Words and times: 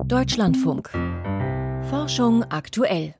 Deutschlandfunk. 0.00 0.90
Forschung 1.88 2.44
aktuell. 2.44 3.14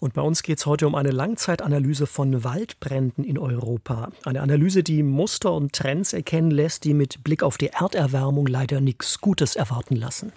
Und 0.00 0.14
bei 0.14 0.20
uns 0.20 0.42
geht 0.42 0.58
es 0.58 0.66
heute 0.66 0.86
um 0.86 0.94
eine 0.96 1.12
Langzeitanalyse 1.12 2.06
von 2.06 2.44
Waldbränden 2.44 3.24
in 3.24 3.38
Europa. 3.38 4.10
Eine 4.24 4.40
Analyse, 4.40 4.82
die 4.82 5.02
Muster 5.02 5.54
und 5.54 5.72
Trends 5.72 6.12
erkennen 6.12 6.50
lässt, 6.50 6.84
die 6.84 6.92
mit 6.92 7.22
Blick 7.22 7.42
auf 7.42 7.56
die 7.56 7.68
Erderwärmung 7.68 8.46
leider 8.46 8.80
nichts 8.80 9.20
Gutes 9.20 9.54
erwarten 9.56 9.96
lassen. 9.96 10.32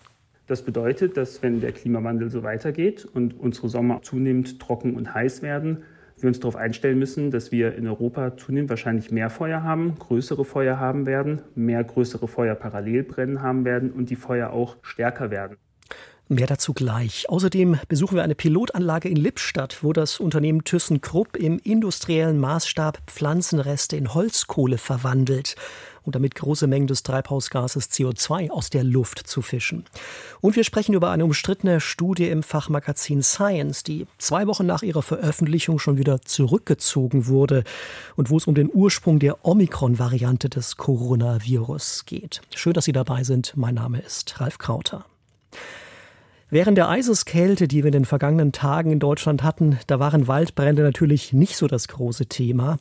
Das 0.47 0.61
bedeutet, 0.61 1.17
dass 1.17 1.41
wenn 1.41 1.59
der 1.59 1.71
Klimawandel 1.71 2.29
so 2.29 2.43
weitergeht 2.43 3.03
und 3.03 3.39
unsere 3.39 3.67
Sommer 3.67 4.03
zunehmend 4.03 4.59
trocken 4.59 4.95
und 4.95 5.13
heiß 5.13 5.41
werden, 5.41 5.83
wir 6.25 6.29
uns 6.29 6.39
darauf 6.39 6.55
einstellen 6.55 6.99
müssen, 6.99 7.31
dass 7.31 7.51
wir 7.51 7.75
in 7.75 7.87
Europa 7.87 8.35
zunehmend 8.35 8.69
wahrscheinlich 8.69 9.11
mehr 9.11 9.29
Feuer 9.29 9.63
haben, 9.63 9.95
größere 9.99 10.43
Feuer 10.43 10.79
haben 10.79 11.05
werden, 11.05 11.41
mehr 11.55 11.83
größere 11.83 12.27
Feuer 12.27 12.55
parallel 12.55 13.03
brennen 13.03 13.41
haben 13.41 13.63
werden 13.63 13.91
und 13.91 14.09
die 14.09 14.15
Feuer 14.15 14.49
auch 14.49 14.77
stärker 14.81 15.31
werden. 15.31 15.57
Mehr 16.27 16.47
dazu 16.47 16.73
gleich. 16.73 17.29
Außerdem 17.29 17.77
besuchen 17.87 18.15
wir 18.15 18.23
eine 18.23 18.33
Pilotanlage 18.33 19.07
in 19.07 19.15
Lippstadt, 19.15 19.83
wo 19.83 19.93
das 19.93 20.19
Unternehmen 20.19 20.63
ThyssenKrupp 20.63 21.37
im 21.37 21.59
industriellen 21.59 22.39
Maßstab 22.39 22.97
Pflanzenreste 23.05 23.95
in 23.95 24.15
Holzkohle 24.15 24.79
verwandelt 24.79 25.55
um 26.05 26.11
damit 26.11 26.35
große 26.35 26.67
Mengen 26.67 26.87
des 26.87 27.03
Treibhausgases 27.03 27.89
CO2 27.89 28.49
aus 28.49 28.69
der 28.69 28.83
Luft 28.83 29.27
zu 29.27 29.41
fischen. 29.41 29.85
Und 30.41 30.55
wir 30.55 30.63
sprechen 30.63 30.93
über 30.93 31.11
eine 31.11 31.25
umstrittene 31.25 31.81
Studie 31.81 32.29
im 32.29 32.43
Fachmagazin 32.43 33.23
Science, 33.23 33.83
die 33.83 34.07
zwei 34.17 34.47
Wochen 34.47 34.65
nach 34.65 34.83
ihrer 34.83 35.01
Veröffentlichung 35.01 35.79
schon 35.79 35.97
wieder 35.97 36.21
zurückgezogen 36.21 37.27
wurde 37.27 37.63
und 38.15 38.29
wo 38.29 38.37
es 38.37 38.47
um 38.47 38.55
den 38.55 38.69
Ursprung 38.71 39.19
der 39.19 39.45
Omikron-Variante 39.45 40.49
des 40.49 40.77
Coronavirus 40.77 42.05
geht. 42.05 42.41
Schön, 42.53 42.73
dass 42.73 42.85
Sie 42.85 42.91
dabei 42.91 43.23
sind. 43.23 43.53
Mein 43.55 43.75
Name 43.75 43.99
ist 43.99 44.39
Ralf 44.39 44.57
Krauter. 44.57 45.05
Während 46.51 46.77
der 46.77 46.89
Eiseskälte, 46.89 47.67
die 47.67 47.83
wir 47.83 47.87
in 47.87 47.93
den 47.93 48.05
vergangenen 48.05 48.51
Tagen 48.51 48.91
in 48.91 48.99
Deutschland 48.99 49.41
hatten, 49.41 49.79
da 49.87 49.99
waren 49.99 50.27
Waldbrände 50.27 50.83
natürlich 50.83 51.33
nicht 51.33 51.57
so 51.57 51.67
das 51.67 51.87
große 51.87 52.27
Thema. 52.27 52.77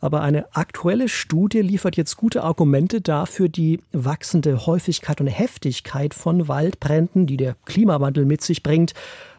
Aber 0.00 0.20
eine 0.20 0.54
aktuelle 0.54 1.08
Studie 1.08 1.60
liefert 1.60 1.96
jetzt 1.96 2.16
gute 2.16 2.44
Argumente 2.44 3.00
dafür, 3.00 3.48
die 3.48 3.80
wachsende 3.92 4.66
Häufigkeit 4.66 5.20
und 5.20 5.26
Heftigkeit 5.26 6.14
von 6.14 6.46
Waldbränden, 6.46 7.26
die 7.26 7.36
der 7.36 7.56
Klimawandel 7.64 8.24
mit 8.24 8.42
sich 8.42 8.62
bringt, 8.62 8.94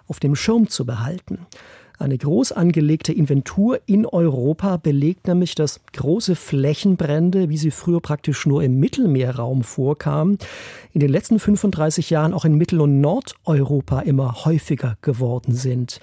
auf 0.08 0.20
dem 0.20 0.36
Schirm 0.36 0.68
zu 0.68 0.86
behalten. 0.86 1.46
Eine 2.00 2.18
groß 2.18 2.54
angelegte 2.54 3.12
Inventur 3.12 3.82
in 3.86 4.06
Europa 4.06 4.78
belegt 4.78 5.28
nämlich, 5.28 5.54
dass 5.54 5.82
große 5.92 6.38
Flächenbrände, 6.38 7.50
wie 7.50 7.58
sie 7.58 7.72
früher 7.72 8.00
praktisch 8.00 8.46
nur 8.46 8.64
im 8.64 8.80
Mittelmeerraum 8.80 9.64
vorkamen, 9.64 10.38
in 10.94 11.02
den 11.02 11.10
letzten 11.10 11.40
35 11.40 12.10
Jahren 12.10 12.34
auch 12.34 12.46
in 12.46 12.56
Mittel- 12.56 12.80
und 12.80 13.02
Nordeuropa 13.02 14.00
immer 14.00 14.46
häufiger 14.46 14.98
geworden 15.02 15.54
sind. 15.54 16.00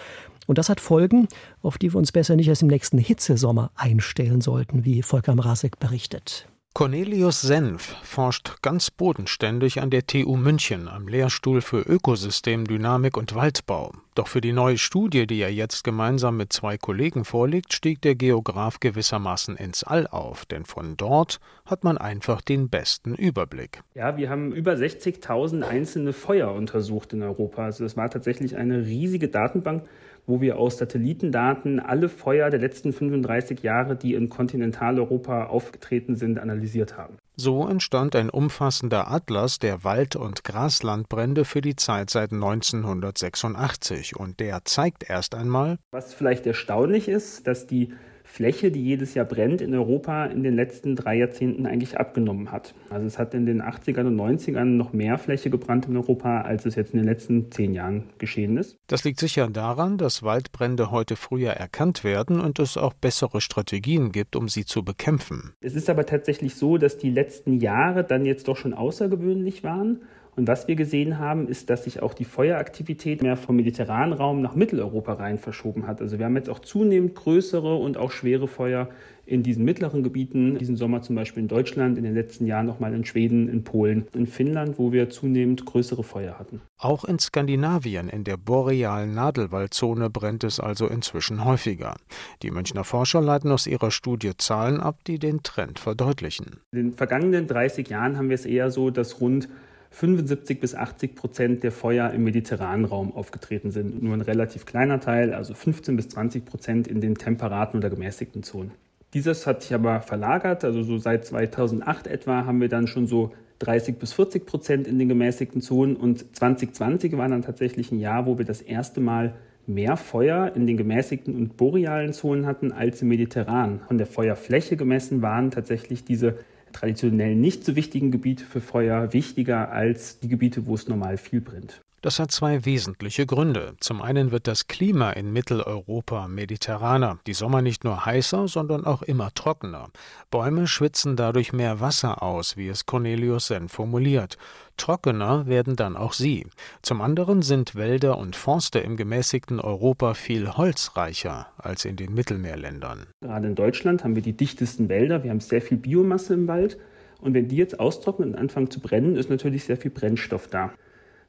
Und 0.47 0.58
das 0.58 0.69
hat 0.69 0.80
Folgen, 0.80 1.28
auf 1.62 1.78
die 1.78 1.92
wir 1.92 1.98
uns 1.98 2.12
besser 2.12 2.36
nicht 2.36 2.48
erst 2.48 2.62
im 2.62 2.69
nächsten 2.69 2.98
Hitzesommer 2.98 3.70
einstellen 3.75 4.41
sollten, 4.41 4.84
wie 4.84 5.02
Volker 5.02 5.34
Mrazek 5.34 5.78
berichtet. 5.78 6.48
Cornelius 6.77 7.41
Senf 7.41 7.97
forscht 8.02 8.61
ganz 8.61 8.91
bodenständig 8.91 9.80
an 9.80 9.89
der 9.89 10.06
TU 10.06 10.36
München 10.36 10.89
am 10.89 11.08
Lehrstuhl 11.08 11.62
für 11.62 11.80
Ökosystemdynamik 11.80 13.17
und 13.17 13.34
Waldbau. 13.34 13.92
Doch 14.14 14.28
für 14.28 14.42
die 14.42 14.52
neue 14.52 14.77
Studie, 14.77 15.27
die 15.27 15.41
er 15.41 15.50
jetzt 15.50 15.84
gemeinsam 15.84 16.36
mit 16.36 16.52
zwei 16.52 16.77
Kollegen 16.77 17.24
vorlegt, 17.24 17.72
stieg 17.72 18.02
der 18.02 18.14
Geograf 18.14 18.78
gewissermaßen 18.78 19.56
ins 19.56 19.84
All 19.84 20.06
auf, 20.06 20.44
denn 20.44 20.67
von 20.67 20.98
dort 20.98 21.41
hat 21.64 21.83
man 21.83 21.97
einfach 21.97 22.42
den 22.42 22.69
besten 22.69 23.14
Überblick. 23.14 23.80
Ja, 23.94 24.19
wir 24.19 24.28
haben 24.28 24.52
über 24.52 24.74
60.000 24.74 25.62
einzelne 25.62 26.12
Feuer 26.12 26.52
untersucht 26.52 27.14
in 27.14 27.22
Europa. 27.22 27.64
Also 27.64 27.84
das 27.84 27.97
war 27.97 28.11
tatsächlich 28.11 28.58
eine 28.58 28.84
riesige 28.84 29.28
Datenbank 29.28 29.89
wo 30.27 30.41
wir 30.41 30.59
aus 30.59 30.79
Satellitendaten 30.79 31.81
alle 31.81 32.09
Feuer 32.09 32.51
der 32.51 32.61
letzten 32.61 32.93
35 32.93 33.63
Jahre, 33.63 33.97
die 33.97 34.15
in 34.15 34.29
Kontinentaleuropa 34.29 35.47
aufgetreten 35.47 36.17
sind, 36.17 36.39
analysiert 36.39 36.97
haben. 36.97 37.17
So 37.37 37.69
entstand 37.69 38.17
ein 38.17 38.31
umfassender 38.31 39.11
Atlas 39.11 39.59
der 39.59 39.85
Wald- 39.85 40.17
und 40.17 40.42
Graslandbrände 40.42 41.45
für 41.45 41.61
die 41.61 41.77
Zeit 41.77 42.09
seit 42.09 42.33
1986 42.33 44.17
und 44.17 44.41
der 44.41 44.65
zeigt 44.65 45.09
erst 45.09 45.35
einmal, 45.35 45.79
was 45.91 46.15
vielleicht 46.15 46.47
erstaunlich 46.47 47.09
ist, 47.09 47.47
dass 47.47 47.67
die 47.67 47.92
Fläche, 48.27 48.70
die 48.70 48.83
jedes 48.83 49.14
Jahr 49.14 49.25
brennt 49.25 49.63
in 49.63 49.73
Europa, 49.73 50.27
in 50.27 50.42
den 50.42 50.55
letzten 50.55 50.97
drei 50.97 51.17
Jahrzehnten 51.17 51.64
eigentlich 51.64 51.98
abgenommen 51.98 52.53
hat. 52.53 52.75
Also 52.91 53.07
es 53.07 53.19
hat 53.19 53.33
in 53.35 53.47
den 53.47 53.63
80ern 53.63 54.07
und 54.09 54.17
90ern 54.17 54.64
noch 54.64 54.92
mehr 54.92 55.17
Fläche 55.17 55.48
gebrannt 55.48 55.87
in 55.87 55.97
Europa, 55.97 56.42
als 56.42 56.67
es 56.67 56.75
jetzt 56.75 56.92
in 56.92 56.98
den 56.98 57.07
letzten 57.07 57.51
zehn 57.51 57.73
Jahren 57.73 58.05
geschehen 58.19 58.57
ist. 58.57 58.77
Das 58.89 59.05
liegt 59.05 59.20
sicher 59.20 59.48
daran, 59.48 59.97
dass 59.97 60.23
Waldbrände 60.23 60.91
heute 60.91 61.17
früher 61.17 61.53
erkannt 61.53 62.05
werden 62.05 62.41
und 62.41 62.59
es 62.59 62.77
auch 62.77 62.92
bessere 62.92 63.41
Strategien 63.41 64.13
gibt, 64.13 64.36
um 64.36 64.48
sie 64.48 64.65
zu 64.65 64.85
bekämpfen. 64.85 65.55
Es 65.61 65.75
ist 65.75 65.89
aber 65.89 66.05
tatsächlich 66.05 66.57
so, 66.57 66.77
dass 66.77 66.98
die 66.98 67.11
letzten 67.11 67.61
Jahre 67.61 68.05
dann 68.05 68.27
jetzt 68.27 68.48
doch 68.48 68.57
schon 68.57 68.75
außergewöhnlich 68.75 69.63
waren 69.63 70.01
und 70.36 70.47
was 70.48 70.69
wir 70.69 70.77
gesehen 70.77 71.19
haben, 71.19 71.48
ist, 71.48 71.70
dass 71.70 71.85
sich 71.85 72.02
auch 72.02 72.13
die 72.13 72.27
Feueraktivität 72.27 73.23
mehr 73.23 73.39
vom 73.39 73.57
mediterranen 73.57 74.13
Raum 74.13 74.42
nach 74.42 74.55
Mitteleuropa 74.55 75.14
rein 75.14 75.39
verschoben 75.39 75.86
hat. 75.86 76.02
Also 76.02 76.19
wir 76.19 76.27
haben 76.27 76.36
jetzt 76.36 76.51
auch 76.51 76.58
zunehmend 76.58 77.14
größere 77.14 77.74
und 77.74 77.97
auch 77.97 78.11
schwere 78.11 78.47
Feuer 78.47 78.91
in 79.24 79.42
diesen 79.42 79.64
mittleren 79.64 80.02
Gebieten. 80.02 80.58
Diesen 80.58 80.77
Sommer 80.77 81.01
zum 81.01 81.17
Beispiel 81.17 81.42
in 81.42 81.48
Deutschland, 81.48 81.97
in 81.97 82.05
den 82.05 82.14
letzten 82.14 82.47
Jahren 82.47 82.67
nochmal 82.67 82.95
in 82.95 83.07
Schweden, 83.07 83.48
in 83.48 83.64
Polen, 83.64 84.07
in 84.14 84.27
Finnland, 84.27 84.79
wo 84.79 84.92
wir 84.92 85.08
zunehmend 85.08 85.64
größere 85.64 86.05
Feuer 86.05 86.39
hatten. 86.39 86.61
Auch 86.79 87.05
in 87.05 87.18
Skandinavien, 87.18 88.11
in 88.11 88.23
der 88.23 88.36
borealen 88.36 89.14
Nadelwaldzone, 89.14 90.11
brennt 90.11 90.45
es 90.45 90.61
also 90.61 90.86
inzwischen 90.86 91.47
häufiger. 91.47 91.97
Die 92.42 92.51
Münchner 92.51 92.85
Forscher 92.85 93.23
leiten 93.23 93.51
aus 93.51 93.67
ihrer 93.67 93.91
Studie 93.91 94.33
Zahlen 94.36 94.80
ab, 94.80 95.03
die 95.07 95.18
den 95.18 95.42
Trend 95.42 95.79
verdeutlichen. 95.79 96.61
In 96.73 96.79
den 96.79 96.92
vergangenen 96.92 97.47
30 97.47 97.89
Jahren 97.89 98.18
haben 98.18 98.29
wir 98.29 98.35
es 98.35 98.45
eher 98.45 98.70
so, 98.70 98.91
dass 98.91 99.20
rund 99.20 99.48
75 99.96 100.61
bis 100.61 100.74
80 100.74 101.14
Prozent 101.14 101.62
der 101.62 101.73
Feuer 101.73 102.11
im 102.11 102.23
mediterranen 102.24 102.84
Raum 102.84 103.14
aufgetreten 103.17 103.70
sind. 103.70 104.02
Nur 104.02 104.12
ein 104.12 104.20
relativ 104.20 104.67
kleiner 104.67 105.01
Teil, 105.01 105.33
also 105.33 105.55
15 105.55 105.96
bis 105.96 106.11
20 106.11 106.45
Prozent 106.45 106.86
in 106.86 107.01
den 107.01 107.14
temperaten 107.14 107.79
oder 107.79 107.89
gemäßigten 107.89 108.42
Zonen. 108.42 108.73
Dieses 109.14 109.46
hat 109.46 109.62
sich 109.62 109.73
aber 109.73 110.02
verlagert, 110.02 110.64
also 110.64 110.83
so 110.83 110.98
seit 110.98 111.24
2008 111.24 112.08
etwa 112.08 112.45
haben 112.45 112.61
wir 112.61 112.68
dann 112.68 112.89
schon 112.89 113.06
so 113.06 113.33
30 113.61 113.96
bis 113.96 114.12
40 114.12 114.45
Prozent 114.45 114.86
in 114.86 114.98
den 114.98 115.08
gemäßigten 115.08 115.62
Zonen 115.62 115.96
und 115.96 116.36
2020 116.36 117.17
war 117.17 117.27
dann 117.30 117.40
tatsächlich 117.40 117.90
ein 117.90 117.98
Jahr, 117.98 118.27
wo 118.27 118.36
wir 118.36 118.45
das 118.45 118.61
erste 118.61 119.01
Mal 119.01 119.33
mehr 119.67 119.96
Feuer 119.96 120.52
in 120.55 120.67
den 120.67 120.77
gemäßigten 120.77 121.35
und 121.35 121.56
borealen 121.56 122.12
Zonen 122.12 122.45
hatten 122.45 122.70
als 122.70 123.01
im 123.01 123.08
Mediterran. 123.08 123.80
Von 123.89 123.96
der 123.96 124.06
Feuerfläche 124.06 124.77
gemessen 124.77 125.23
waren 125.23 125.51
tatsächlich 125.51 126.05
diese 126.05 126.36
traditionell 126.77 127.35
nicht 127.35 127.64
so 127.64 127.75
wichtigen 127.75 128.11
Gebiete 128.11 128.44
für 128.44 128.61
Feuer 128.61 129.12
wichtiger 129.12 129.73
als 129.73 130.20
die 130.20 130.29
Gebiete, 130.29 130.67
wo 130.67 130.75
es 130.75 130.88
normal 130.88 131.17
viel 131.17 131.41
brennt. 131.41 131.81
Das 132.06 132.20
hat 132.20 132.31
zwei 132.31 132.64
wesentliche 132.64 133.26
Gründe. 133.26 133.75
Zum 133.81 134.00
einen 134.00 134.31
wird 134.31 134.46
das 134.46 134.69
Klima 134.69 135.11
in 135.11 135.32
Mitteleuropa 135.32 136.28
mediterraner, 136.28 137.19
die 137.26 137.32
Sommer 137.32 137.62
nicht 137.62 137.82
nur 137.82 138.06
heißer, 138.06 138.46
sondern 138.46 138.84
auch 138.84 139.02
immer 139.02 139.34
trockener. 139.34 139.88
Bäume 140.31 140.69
schwitzen 140.69 141.17
dadurch 141.17 141.52
mehr 141.52 141.81
Wasser 141.81 142.22
aus, 142.22 142.56
wie 142.56 142.69
es 142.69 142.87
Cornelius 142.87 143.49
Senn 143.49 143.69
formuliert. 143.69 144.38
Trockener 144.76 145.49
werden 145.49 145.75
dann 145.75 145.96
auch 145.96 146.12
sie. 146.12 146.46
Zum 146.81 147.00
anderen 147.00 147.43
sind 147.43 147.75
Wälder 147.75 148.19
und 148.19 148.37
Forste 148.37 148.78
im 148.78 148.96
gemäßigten 148.96 149.58
Europa 149.58 150.14
viel 150.14 150.52
holzreicher 150.52 151.49
als 151.58 151.84
in 151.84 151.96
den 151.96 152.14
Mittelmeerländern. 152.14 153.08
Gerade 153.20 153.49
in 153.49 153.56
Deutschland 153.56 154.05
haben 154.05 154.14
wir 154.14 154.23
die 154.23 154.37
dichtesten 154.37 154.88
Wälder, 154.88 155.25
wir 155.25 155.31
haben 155.31 155.40
sehr 155.40 155.61
viel 155.61 155.78
Biomasse 155.78 156.34
im 156.34 156.46
Wald. 156.46 156.78
Und 157.20 157.34
wenn 157.34 157.49
die 157.49 157.56
jetzt 157.56 157.81
austrocknen 157.81 158.34
und 158.34 158.38
anfangen 158.38 158.70
zu 158.70 158.78
brennen, 158.78 159.17
ist 159.17 159.28
natürlich 159.28 159.64
sehr 159.64 159.76
viel 159.76 159.90
Brennstoff 159.90 160.46
da. 160.46 160.70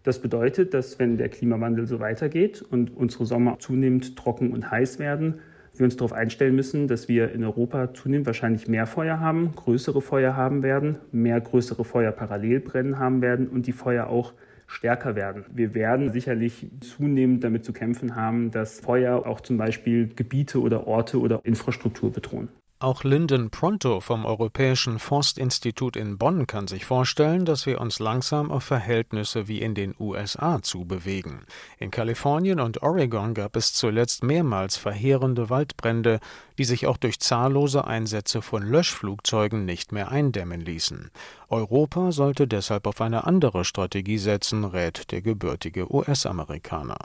Das 0.04 0.20
bedeutet, 0.20 0.74
dass 0.74 1.00
wenn 1.00 1.18
der 1.18 1.30
Klimawandel 1.30 1.86
so 1.88 2.00
weitergeht 2.00 2.62
und 2.62 2.96
unsere 2.96 3.26
Sommer 3.26 3.60
zunehmend 3.60 4.16
trocken 4.16 4.52
und 4.54 4.72
heiß 4.72 5.00
werden, 5.00 5.40
wir 5.80 5.86
uns 5.86 5.96
darauf 5.96 6.14
einstellen 6.14 6.56
müssen, 6.56 6.88
dass 6.88 7.08
wir 7.08 7.32
in 7.32 7.44
Europa 7.44 7.94
zunehmend 7.94 8.26
wahrscheinlich 8.26 8.68
mehr 8.68 8.88
Feuer 8.88 9.20
haben, 9.20 9.54
größere 9.56 10.02
Feuer 10.02 10.36
haben 10.36 10.64
werden, 10.64 10.96
mehr 11.12 11.40
größere 11.40 11.84
Feuer 11.84 12.12
parallel 12.12 12.60
brennen 12.60 13.00
haben 13.00 13.22
werden 13.22 13.48
und 13.48 13.68
die 13.68 13.74
Feuer 13.74 14.08
auch 14.08 14.34
stärker 14.66 15.16
werden. 15.16 15.46
Wir 15.54 15.74
werden 15.74 16.12
sicherlich 16.12 16.68
zunehmend 16.82 17.44
damit 17.44 17.64
zu 17.64 17.74
kämpfen 17.74 18.16
haben, 18.16 18.52
dass 18.52 18.80
Feuer 18.80 19.26
auch 19.26 19.42
zum 19.42 19.58
Beispiel 19.58 20.10
Gebiete 20.14 20.62
oder 20.62 20.88
Orte 20.88 21.20
oder 21.20 21.42
Infrastruktur 21.44 22.12
bedrohen. 22.12 22.50
Auch 22.80 23.04
Lyndon 23.04 23.50
Pronto 23.50 24.02
vom 24.02 24.24
Europäischen 24.24 25.00
Forstinstitut 25.00 25.96
in 25.96 26.20
Bonn 26.20 26.46
kann 26.46 26.68
sich 26.68 26.86
vorstellen, 26.86 27.44
dass 27.44 27.66
wir 27.66 27.82
uns 27.82 27.98
langsam 27.98 28.52
auf 28.52 28.66
Verhältnisse 28.66 29.48
wie 29.48 29.62
in 29.62 29.74
den 29.74 29.96
USA 29.98 30.62
zubewegen. 30.62 31.48
In 31.80 31.90
Kalifornien 31.90 32.60
und 32.60 32.84
Oregon 32.84 33.34
gab 33.34 33.56
es 33.56 33.74
zuletzt 33.74 34.22
mehrmals 34.22 34.78
verheerende 34.78 35.50
Waldbrände, 35.50 36.20
die 36.60 36.66
sich 36.66 36.86
auch 36.86 36.98
durch 36.98 37.20
zahllose 37.20 37.88
Einsätze 37.88 38.44
von 38.44 38.62
Löschflugzeugen 38.62 39.66
nicht 39.66 39.92
mehr 39.92 40.12
eindämmen 40.12 40.62
ließen. 40.62 41.10
Europa 41.50 42.12
sollte 42.12 42.48
deshalb 42.48 42.86
auf 42.86 43.02
eine 43.02 43.26
andere 43.26 43.66
Strategie 43.66 44.20
setzen, 44.20 44.64
rät 44.64 45.12
der 45.12 45.24
gebürtige 45.24 45.92
US-Amerikaner. 45.92 46.98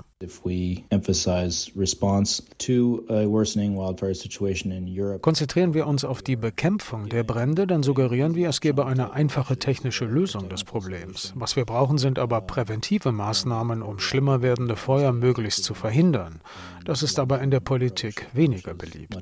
Konzentrieren 5.19 5.75
wir 5.75 5.87
uns 5.87 6.05
auf 6.05 6.23
die 6.23 6.37
Bekämpfung 6.37 7.09
der 7.09 7.25
Brände, 7.25 7.67
dann 7.67 7.83
suggerieren 7.83 8.35
wir, 8.35 8.49
es 8.49 8.61
gäbe 8.61 8.87
eine 8.87 9.13
einfache 9.13 9.57
technische 9.57 10.05
Lösung 10.05 10.49
des 10.49 10.65
Problems. 10.65 11.33
Was 11.37 11.57
wir 11.57 11.65
brauchen, 11.65 11.99
sind 11.99 12.19
aber 12.19 12.41
präventive 12.41 13.13
Maßnahmen, 13.13 13.83
um 13.83 13.99
schlimmer 13.99 14.43
werdende 14.43 14.77
Feuer 14.77 15.13
möglichst 15.13 15.65
zu 15.65 15.75
verhindern. 15.75 16.41
Das 16.85 17.03
ist 17.03 17.19
aber 17.19 17.41
in 17.41 17.51
der 17.51 17.61
Politik 17.61 18.29
weniger 18.33 18.75
beliebt. 18.75 19.15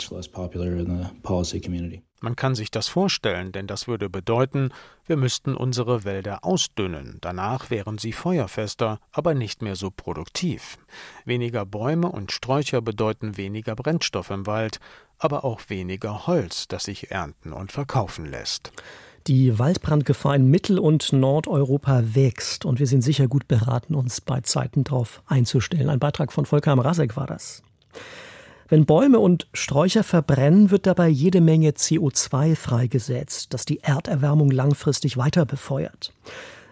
Man 2.21 2.37
kann 2.37 2.55
sich 2.55 2.71
das 2.71 2.87
vorstellen, 2.87 3.51
denn 3.51 3.67
das 3.67 3.89
würde 3.89 4.11
bedeuten, 4.11 4.73
wir 5.07 5.17
müssten 5.17 5.57
unsere 5.57 6.05
Wälder 6.05 6.45
ausdünnen, 6.45 7.17
danach 7.23 7.71
wären 7.71 7.97
sie 7.97 8.13
feuerfester, 8.13 9.01
aber 9.11 9.35
nicht 9.35 9.63
mehr 9.63 9.75
so 9.75 9.91
produktiv. 9.91 10.77
Weniger 11.25 11.65
Bäume 11.65 12.09
und 12.11 12.31
Sträucher 12.31 12.83
bedeuten 12.83 13.39
weniger 13.39 13.75
Brennstoff 13.75 14.29
im 14.31 14.47
Wald, 14.47 14.81
aber 15.19 15.45
auch 15.45 15.63
weniger 15.69 16.27
Holz, 16.27 16.69
das 16.69 16.85
sich 16.85 17.11
ernten 17.11 17.55
und 17.55 17.73
verkaufen 17.73 18.27
lässt. 18.27 18.71
Die 19.27 19.59
Waldbrandgefahr 19.59 20.35
in 20.35 20.51
Mittel- 20.51 20.79
und 20.79 21.13
Nordeuropa 21.13 22.03
wächst 22.15 22.65
und 22.65 22.79
wir 22.81 22.87
sind 22.87 23.03
sicher 23.03 23.29
gut 23.29 23.49
beraten, 23.49 23.95
uns 23.95 24.21
bei 24.21 24.41
Zeiten 24.41 24.85
darauf 24.85 25.23
einzustellen. 25.27 25.91
Ein 25.91 25.99
Beitrag 25.99 26.33
von 26.33 26.47
Volker 26.47 26.75
Mrazek 26.77 27.17
war 27.17 27.27
das. 27.27 27.63
Wenn 28.71 28.87
Bäume 28.87 29.19
und 29.19 29.49
Sträucher 29.53 30.05
verbrennen, 30.05 30.71
wird 30.71 30.87
dabei 30.87 31.09
jede 31.09 31.41
Menge 31.41 31.71
CO2 31.71 32.55
freigesetzt, 32.55 33.53
das 33.53 33.65
die 33.65 33.81
Erderwärmung 33.81 34.49
langfristig 34.49 35.17
weiter 35.17 35.45
befeuert. 35.45 36.13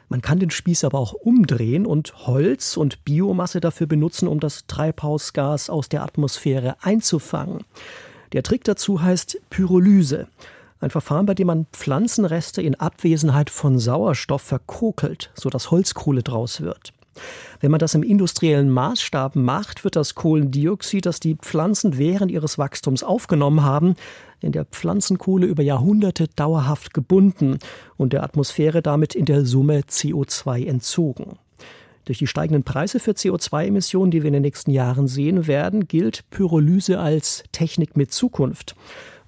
Man 0.08 0.22
kann 0.22 0.38
den 0.38 0.50
Spieß 0.50 0.84
aber 0.84 0.96
auch 1.00 1.12
umdrehen 1.12 1.86
und 1.86 2.28
Holz 2.28 2.76
und 2.76 3.04
Biomasse 3.04 3.60
dafür 3.60 3.88
benutzen, 3.88 4.28
um 4.28 4.38
das 4.38 4.68
Treibhausgas 4.68 5.70
aus 5.70 5.88
der 5.88 6.04
Atmosphäre 6.04 6.76
einzufangen. 6.82 7.64
Der 8.32 8.44
Trick 8.44 8.62
dazu 8.62 9.02
heißt 9.02 9.40
Pyrolyse. 9.50 10.28
Ein 10.78 10.90
Verfahren, 10.90 11.26
bei 11.26 11.34
dem 11.34 11.48
man 11.48 11.66
Pflanzenreste 11.72 12.62
in 12.62 12.76
Abwesenheit 12.76 13.50
von 13.50 13.80
Sauerstoff 13.80 14.42
verkokelt, 14.42 15.32
sodass 15.34 15.72
Holzkohle 15.72 16.22
draus 16.22 16.60
wird. 16.60 16.92
Wenn 17.61 17.70
man 17.70 17.81
das 17.81 17.94
im 17.94 18.03
industriellen 18.03 18.70
Maßstab 18.70 19.37
macht, 19.37 19.85
wird 19.85 19.97
das 19.97 20.15
Kohlendioxid, 20.15 21.06
das 21.06 21.20
die 21.20 21.37
Pflanzen 21.37 21.99
während 21.99 22.31
ihres 22.31 22.59
Wachstums 22.59 23.03
aufgenommen 23.03 23.62
haben, 23.62 23.94
in 24.41 24.53
der 24.53 24.65
Pflanzenkohle 24.65 25.47
über 25.47 25.62
Jahrhunderte 25.62 26.29
dauerhaft 26.37 26.94
gebunden 26.94 27.59
und 27.97 28.12
der 28.12 28.23
Atmosphäre 28.23 28.82
damit 28.82 29.15
in 29.15 29.25
der 29.25 29.44
Summe 29.44 29.81
CO2 29.81 30.67
entzogen. 30.67 31.38
Durch 32.09 32.19
die 32.19 32.26
steigenden 32.26 32.62
Preise 32.62 33.00
für 33.00 33.11
CO2-Emissionen, 33.11 34.11
die 34.11 34.23
wir 34.23 34.29
in 34.29 34.32
den 34.32 34.43
nächsten 34.43 34.70
Jahren 34.70 35.09
sehen 35.09 35.47
werden, 35.47 35.88
gilt 35.88 36.25
Pyrolyse 36.31 36.99
als 36.99 37.44
Technik 37.53 37.99
mit 37.99 38.12
Zukunft. 38.12 38.76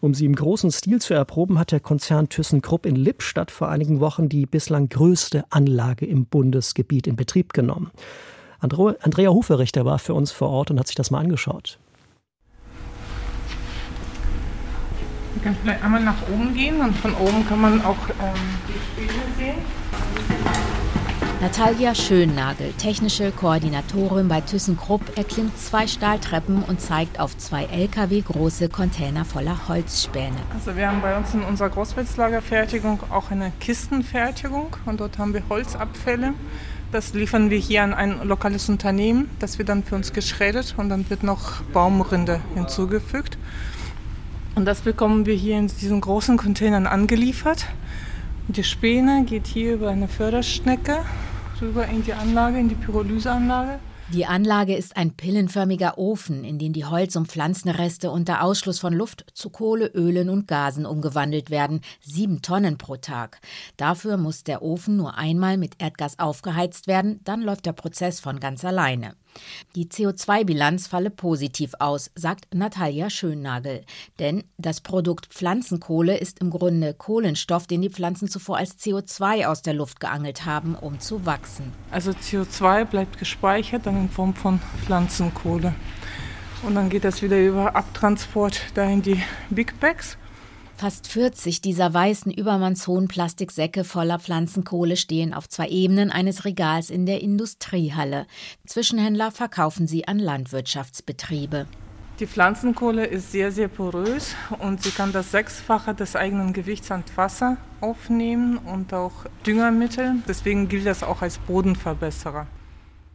Um 0.03 0.15
sie 0.15 0.25
im 0.25 0.35
großen 0.35 0.71
Stil 0.71 0.99
zu 1.01 1.13
erproben, 1.13 1.59
hat 1.59 1.73
der 1.73 1.81
Konzern 1.81 2.31
ThyssenKrupp 2.31 2.87
in 2.87 2.97
Lippstadt 2.97 3.51
vor 3.51 3.69
einigen 3.69 4.01
Wochen 4.01 4.31
die 4.31 4.47
bislang 4.47 4.89
größte 4.89 5.45
Anlage 5.51 6.07
im 6.07 6.25
Bundesgebiet 6.25 7.07
in 7.07 7.17
Betrieb 7.17 7.53
genommen. 7.53 7.91
Andrea 8.61 9.31
Huferichter 9.31 9.85
war 9.85 9.99
für 9.99 10.15
uns 10.15 10.33
vor 10.33 10.49
Ort 10.49 10.71
und 10.71 10.81
hat 10.81 10.87
sich 10.87 10.97
das 10.97 11.11
mal 11.11 11.19
angeschaut. 11.19 11.79
Wir 15.35 15.43
können 15.43 15.57
vielleicht 15.63 15.85
einmal 15.85 16.03
nach 16.03 16.29
oben 16.33 16.55
gehen 16.55 16.81
und 16.81 16.97
von 16.97 17.15
oben 17.15 17.47
kann 17.47 17.61
man 17.61 17.83
auch 17.83 18.09
ähm, 18.09 18.35
die 18.69 19.03
Spiele 19.03 19.23
sehen. 19.37 19.80
Natalia 21.41 21.95
Schönnagel, 21.95 22.75
technische 22.75 23.33
Koordinatorin 23.33 24.29
bei 24.29 24.43
ThyssenKrupp, 24.43 25.17
erklimmt 25.17 25.59
zwei 25.59 25.87
Stahltreppen 25.87 26.63
und 26.63 26.83
zeigt 26.83 27.19
auf 27.19 27.35
zwei 27.39 27.65
Lkw 27.65 28.21
große 28.21 28.69
Container 28.69 29.25
voller 29.25 29.67
Holzspäne. 29.67 30.37
Also 30.53 30.77
wir 30.77 30.87
haben 30.87 31.01
bei 31.01 31.17
uns 31.17 31.33
in 31.33 31.41
unserer 31.43 31.71
Großholzlagerfertigung 31.71 33.01
auch 33.09 33.31
eine 33.31 33.53
Kistenfertigung 33.59 34.77
und 34.85 35.01
dort 35.01 35.17
haben 35.17 35.33
wir 35.33 35.43
Holzabfälle. 35.49 36.35
Das 36.93 37.15
liefern 37.15 37.49
wir 37.49 37.59
hier 37.59 37.85
an 37.85 37.95
ein 37.95 38.21
lokales 38.29 38.69
Unternehmen. 38.69 39.31
Das 39.39 39.57
wird 39.57 39.71
dann 39.71 39.83
für 39.83 39.95
uns 39.95 40.13
geschreddert 40.13 40.75
und 40.77 40.91
dann 40.91 41.09
wird 41.09 41.23
noch 41.23 41.63
Baumrinde 41.73 42.41
hinzugefügt. 42.55 43.39
Und 44.57 44.67
das 44.67 44.83
bekommen 44.83 45.25
wir 45.25 45.37
hier 45.37 45.57
in 45.57 45.69
diesen 45.69 46.03
großen 46.03 46.37
Containern 46.37 46.87
angeliefert. 46.87 47.65
Die 48.49 48.65
Späne 48.65 49.25
geht 49.25 49.47
hier 49.47 49.75
über 49.75 49.89
eine 49.89 50.09
Förderschnecke 50.09 50.99
rüber 51.61 51.87
in 51.87 52.03
die 52.03 52.13
Anlage, 52.13 52.59
in 52.59 52.69
die 52.69 52.75
Pyrolyseanlage. 52.75 53.79
Die 54.13 54.27
Anlage 54.27 54.75
ist 54.75 54.97
ein 54.97 55.13
pillenförmiger 55.13 55.97
Ofen, 55.97 56.43
in 56.43 56.59
dem 56.59 56.73
die 56.73 56.85
Holz- 56.85 57.15
und 57.15 57.29
Pflanzenreste 57.29 58.11
unter 58.11 58.43
Ausschluss 58.43 58.81
von 58.81 58.93
Luft 58.93 59.25
zu 59.35 59.51
Kohle, 59.51 59.87
Ölen 59.87 60.29
und 60.31 60.49
Gasen 60.49 60.85
umgewandelt 60.85 61.51
werden. 61.51 61.81
Sieben 62.01 62.43
Tonnen 62.43 62.77
pro 62.77 62.97
Tag. 62.97 63.41
Dafür 63.77 64.17
muss 64.17 64.43
der 64.43 64.63
Ofen 64.63 64.97
nur 64.97 65.17
einmal 65.17 65.59
mit 65.59 65.81
Erdgas 65.81 66.19
aufgeheizt 66.19 66.89
werden, 66.89 67.21
dann 67.23 67.41
läuft 67.41 67.67
der 67.67 67.73
Prozess 67.73 68.19
von 68.19 68.41
ganz 68.41 68.65
alleine. 68.65 69.15
Die 69.75 69.87
CO2-Bilanz 69.87 70.87
falle 70.87 71.11
positiv 71.11 71.75
aus, 71.79 72.11
sagt 72.15 72.55
Natalia 72.55 73.11
Schönnagel. 73.11 73.85
Denn 74.19 74.45
das 74.59 74.81
Produkt 74.81 75.27
Pflanzenkohle 75.27 76.17
ist 76.17 76.41
im 76.41 76.51
Grunde 76.51 76.95
Kohlenstoff, 76.95 77.67
den 77.67 77.83
die 77.83 77.91
Pflanzen 77.91 78.29
zuvor 78.29 78.57
als 78.57 78.79
CO2 78.79 79.47
aus 79.47 79.63
der 79.63 79.75
Luft 79.75 80.01
geangelt 80.01 80.45
haben, 80.45 80.75
um 80.75 81.01
zu 81.01 81.25
wachsen. 81.27 81.73
Also 81.91 82.11
CO2 82.11 82.85
bleibt 82.85 83.19
gespeichert 83.19 83.87
dann 83.87 83.97
in 83.97 84.09
Form 84.09 84.35
von 84.35 84.61
Pflanzenkohle. 84.85 85.75
Und 86.63 86.75
dann 86.75 86.91
geht 86.91 87.05
das 87.05 87.23
wieder 87.23 87.41
über 87.41 87.75
Abtransport 87.75 88.61
in 88.77 89.03
die 89.03 89.23
Big 89.49 89.79
Bags. 89.81 90.19
Fast 90.81 91.09
40 91.09 91.61
dieser 91.61 91.93
weißen 91.93 92.33
übermannshohen 92.33 93.07
Plastiksäcke 93.07 93.85
voller 93.85 94.19
Pflanzenkohle 94.19 94.97
stehen 94.97 95.35
auf 95.35 95.47
zwei 95.47 95.69
Ebenen 95.69 96.11
eines 96.11 96.47
Regals 96.47 96.89
in 96.89 97.05
der 97.05 97.21
Industriehalle. 97.21 98.27
Zwischenhändler 98.65 99.31
verkaufen 99.31 99.87
sie 99.87 100.09
an 100.09 100.19
Landwirtschaftsbetriebe. 100.19 101.67
Die 102.19 102.27
Pflanzenkohle 102.27 103.05
ist 103.05 103.31
sehr, 103.31 103.53
sehr 103.53 103.69
porös 103.69 104.35
und 104.59 104.83
sie 104.83 104.91
kann 104.91 105.13
das 105.13 105.33
Sechsfache 105.33 105.95
des 105.95 106.17
eigenen 106.17 106.55
Gewichts 106.55 106.91
an 106.91 107.05
Wasser 107.15 107.59
aufnehmen 107.83 108.57
und 108.57 108.95
auch 108.95 109.27
Düngermittel. 109.47 110.15
Deswegen 110.27 110.69
gilt 110.69 110.87
das 110.87 111.03
auch 111.03 111.21
als 111.21 111.37
Bodenverbesserer. 111.37 112.47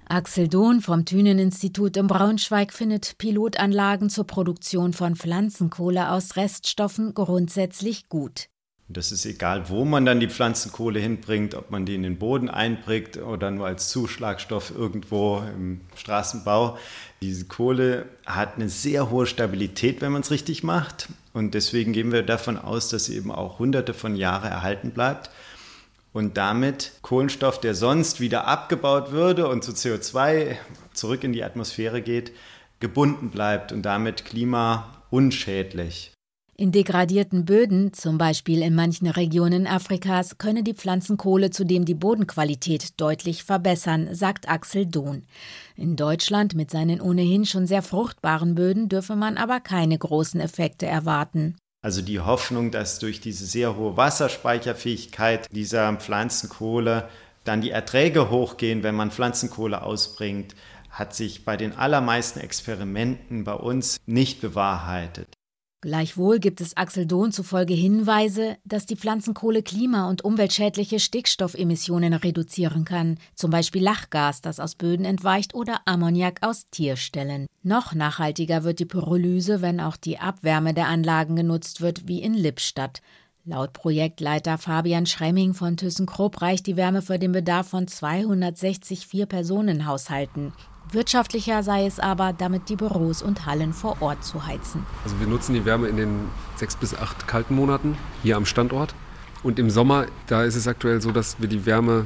Axel 0.07 0.47
Dohn 0.47 0.81
vom 0.81 1.05
Thünen-Institut 1.05 1.97
in 1.97 2.07
Braunschweig 2.07 2.73
findet 2.73 3.17
Pilotanlagen 3.17 4.09
zur 4.09 4.27
Produktion 4.27 4.93
von 4.93 5.15
Pflanzenkohle 5.15 6.11
aus 6.11 6.35
Reststoffen 6.35 7.13
grundsätzlich 7.13 8.07
gut. 8.07 8.47
Das 8.87 9.11
ist 9.11 9.25
egal, 9.25 9.67
wo 9.69 9.83
man 9.83 10.05
dann 10.05 10.19
die 10.19 10.29
Pflanzenkohle 10.29 10.99
hinbringt, 10.99 11.55
ob 11.55 11.71
man 11.71 11.87
die 11.87 11.95
in 11.95 12.03
den 12.03 12.19
Boden 12.19 12.49
einbringt 12.49 13.17
oder 13.17 13.49
nur 13.49 13.65
als 13.65 13.89
Zuschlagstoff 13.89 14.71
irgendwo 14.75 15.39
im 15.39 15.81
Straßenbau. 15.95 16.77
Diese 17.19 17.45
Kohle 17.45 18.05
hat 18.27 18.55
eine 18.55 18.69
sehr 18.69 19.09
hohe 19.09 19.25
Stabilität, 19.25 20.01
wenn 20.01 20.11
man 20.11 20.21
es 20.21 20.29
richtig 20.29 20.63
macht. 20.63 21.09
Und 21.33 21.55
deswegen 21.55 21.93
gehen 21.93 22.11
wir 22.11 22.21
davon 22.21 22.59
aus, 22.59 22.89
dass 22.89 23.05
sie 23.05 23.15
eben 23.15 23.31
auch 23.31 23.57
hunderte 23.57 23.95
von 23.95 24.15
Jahren 24.15 24.51
erhalten 24.51 24.91
bleibt 24.91 25.31
und 26.15 26.37
damit 26.37 26.93
Kohlenstoff, 27.01 27.59
der 27.59 27.75
sonst 27.75 28.21
wieder 28.21 28.47
abgebaut 28.47 29.11
würde 29.11 29.49
und 29.49 29.65
zu 29.65 29.73
CO2 29.73 30.55
zurück 30.93 31.25
in 31.25 31.33
die 31.33 31.43
Atmosphäre 31.43 32.01
geht, 32.01 32.31
gebunden 32.79 33.31
bleibt 33.31 33.73
und 33.73 33.81
damit 33.81 34.23
klimaunschädlich. 34.23 36.13
In 36.55 36.71
degradierten 36.71 37.43
Böden, 37.43 37.91
zum 37.91 38.17
Beispiel 38.17 38.61
in 38.61 38.75
manchen 38.75 39.07
Regionen 39.07 39.67
Afrikas, 39.67 40.37
könne 40.37 40.63
die 40.63 40.73
Pflanzenkohle 40.73 41.49
zudem 41.49 41.83
die 41.83 41.95
Bodenqualität 41.95 42.93
deutlich 43.01 43.43
verbessern, 43.43 44.15
sagt 44.15 44.47
Axel 44.47 44.85
Dohn. 44.85 45.25
In 45.75 45.97
Deutschland 45.97 46.55
mit 46.55 46.71
seinen 46.71 47.01
ohnehin 47.01 47.45
schon 47.45 47.67
sehr 47.67 47.81
fruchtbaren 47.81 48.55
Böden 48.55 48.87
dürfe 48.87 49.17
man 49.17 49.35
aber 49.35 49.59
keine 49.59 49.97
großen 49.97 50.39
Effekte 50.39 50.85
erwarten. 50.85 51.57
Also 51.85 52.01
die 52.01 52.19
Hoffnung, 52.19 52.71
dass 52.71 52.97
durch 52.97 53.21
diese 53.21 53.45
sehr 53.45 53.75
hohe 53.75 53.95
Wasserspeicherfähigkeit 53.95 55.47
dieser 55.51 55.93
Pflanzenkohle 55.97 57.07
dann 57.43 57.61
die 57.61 57.69
Erträge 57.69 58.31
hochgehen, 58.31 58.81
wenn 58.81 58.95
man 58.95 59.11
Pflanzenkohle 59.11 59.83
ausbringt, 59.83 60.55
hat 60.89 61.13
sich 61.13 61.45
bei 61.45 61.57
den 61.57 61.77
allermeisten 61.77 62.39
Experimenten 62.39 63.43
bei 63.43 63.53
uns 63.53 63.97
nicht 64.07 64.41
bewahrheitet. 64.41 65.27
Gleichwohl 65.85 66.39
gibt 66.39 66.61
es 66.61 66.75
Axel 66.75 67.05
Dohn 67.05 67.31
zufolge 67.31 67.75
Hinweise, 67.75 68.57
dass 68.65 68.87
die 68.87 68.95
Pflanzenkohle 68.95 69.61
klima- 69.61 70.09
und 70.09 70.25
umweltschädliche 70.25 70.99
Stickstoffemissionen 70.99 72.13
reduzieren 72.13 72.85
kann, 72.85 73.19
zum 73.35 73.51
Beispiel 73.51 73.83
Lachgas, 73.83 74.41
das 74.41 74.59
aus 74.59 74.73
Böden 74.73 75.05
entweicht, 75.05 75.53
oder 75.53 75.81
Ammoniak 75.85 76.39
aus 76.41 76.71
Tierstellen. 76.71 77.45
Noch 77.61 77.93
nachhaltiger 77.93 78.63
wird 78.63 78.79
die 78.79 78.85
Pyrolyse, 78.85 79.61
wenn 79.61 79.79
auch 79.79 79.95
die 79.95 80.17
Abwärme 80.17 80.73
der 80.73 80.87
Anlagen 80.87 81.35
genutzt 81.35 81.81
wird, 81.81 82.07
wie 82.07 82.23
in 82.23 82.33
Lippstadt. 82.33 83.03
Laut 83.43 83.73
Projektleiter 83.73 84.57
Fabian 84.57 85.05
Schremming 85.05 85.53
von 85.53 85.77
ThyssenKrupp 85.77 86.41
reicht 86.41 86.65
die 86.65 86.77
Wärme 86.77 87.03
für 87.03 87.19
den 87.19 87.31
Bedarf 87.31 87.67
von 87.67 87.87
260 87.87 89.05
Vier-Personen-Haushalten. 89.05 90.51
Wirtschaftlicher 90.91 91.63
sei 91.63 91.85
es 91.85 91.99
aber, 91.99 92.33
damit 92.33 92.69
die 92.69 92.75
Büros 92.75 93.21
und 93.21 93.45
Hallen 93.45 93.73
vor 93.73 93.97
Ort 94.01 94.23
zu 94.23 94.45
heizen. 94.45 94.85
Also 95.03 95.19
wir 95.19 95.27
nutzen 95.27 95.53
die 95.53 95.65
Wärme 95.65 95.87
in 95.87 95.97
den 95.97 96.29
sechs 96.55 96.75
bis 96.75 96.93
acht 96.95 97.27
kalten 97.27 97.55
Monaten 97.55 97.97
hier 98.23 98.37
am 98.37 98.45
Standort. 98.45 98.93
Und 99.43 99.59
im 99.59 99.69
Sommer, 99.69 100.05
da 100.27 100.43
ist 100.43 100.55
es 100.55 100.67
aktuell 100.67 101.01
so, 101.01 101.11
dass 101.11 101.39
wir 101.39 101.47
die 101.47 101.65
Wärme 101.65 102.05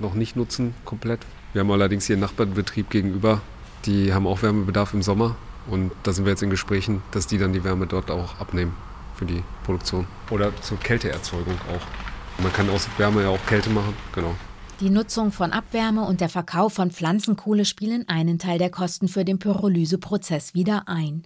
noch 0.00 0.14
nicht 0.14 0.36
nutzen 0.36 0.74
komplett. 0.84 1.20
Wir 1.52 1.60
haben 1.60 1.70
allerdings 1.70 2.06
hier 2.06 2.14
einen 2.14 2.22
Nachbarbetrieb 2.22 2.90
gegenüber, 2.90 3.40
die 3.86 4.12
haben 4.12 4.26
auch 4.26 4.42
Wärmebedarf 4.42 4.94
im 4.94 5.02
Sommer. 5.02 5.36
Und 5.66 5.92
da 6.02 6.12
sind 6.12 6.24
wir 6.24 6.30
jetzt 6.30 6.42
in 6.42 6.50
Gesprächen, 6.50 7.02
dass 7.10 7.26
die 7.26 7.38
dann 7.38 7.52
die 7.52 7.64
Wärme 7.64 7.86
dort 7.86 8.10
auch 8.10 8.38
abnehmen 8.40 8.74
für 9.16 9.24
die 9.24 9.42
Produktion. 9.64 10.06
Oder 10.30 10.54
zur 10.62 10.78
Kälteerzeugung 10.78 11.54
auch. 11.74 12.42
Man 12.42 12.52
kann 12.52 12.70
aus 12.70 12.88
Wärme 12.96 13.22
ja 13.22 13.28
auch 13.28 13.44
Kälte 13.46 13.70
machen, 13.70 13.94
genau. 14.14 14.34
Die 14.80 14.88
Nutzung 14.88 15.30
von 15.30 15.52
Abwärme 15.52 16.06
und 16.06 16.22
der 16.22 16.30
Verkauf 16.30 16.72
von 16.72 16.90
Pflanzenkohle 16.90 17.66
spielen 17.66 18.08
einen 18.08 18.38
Teil 18.38 18.56
der 18.58 18.70
Kosten 18.70 19.08
für 19.08 19.26
den 19.26 19.38
Pyrolyseprozess 19.38 20.54
wieder 20.54 20.88
ein. 20.88 21.22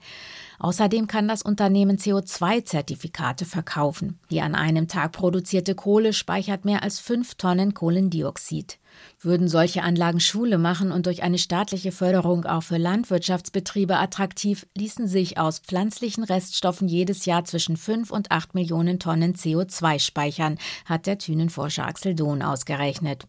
Außerdem 0.59 1.07
kann 1.07 1.29
das 1.29 1.43
Unternehmen 1.43 1.97
CO2-Zertifikate 1.97 3.45
verkaufen. 3.45 4.19
Die 4.29 4.41
an 4.41 4.57
einem 4.57 4.89
Tag 4.89 5.13
produzierte 5.13 5.77
Kohle 5.77 6.13
speichert 6.13 6.65
mehr 6.65 6.83
als 6.83 6.99
fünf 6.99 7.37
Tonnen 7.37 7.75
Kohlendioxid. 7.75 8.79
Würden 9.21 9.49
solche 9.49 9.83
Anlagen 9.83 10.21
Schule 10.21 10.59
machen 10.59 10.93
und 10.93 11.07
durch 11.07 11.23
eine 11.23 11.39
staatliche 11.39 11.93
Förderung 11.93 12.45
auch 12.45 12.63
für 12.63 12.77
Landwirtschaftsbetriebe 12.77 13.97
attraktiv, 13.97 14.67
ließen 14.77 15.09
sich 15.09 15.39
aus 15.39 15.61
pflanzlichen 15.61 16.25
Reststoffen 16.25 16.89
jedes 16.89 17.25
Jahr 17.25 17.45
zwischen 17.45 17.77
5 17.77 18.11
und 18.11 18.31
8 18.31 18.55
Millionen 18.55 18.99
Tonnen 18.99 19.35
CO2 19.35 19.99
speichern, 19.99 20.59
hat 20.85 21.07
der 21.07 21.19
Thünenforscher 21.19 21.87
Axel 21.87 22.15
Dohn 22.15 22.43
ausgerechnet. 22.43 23.27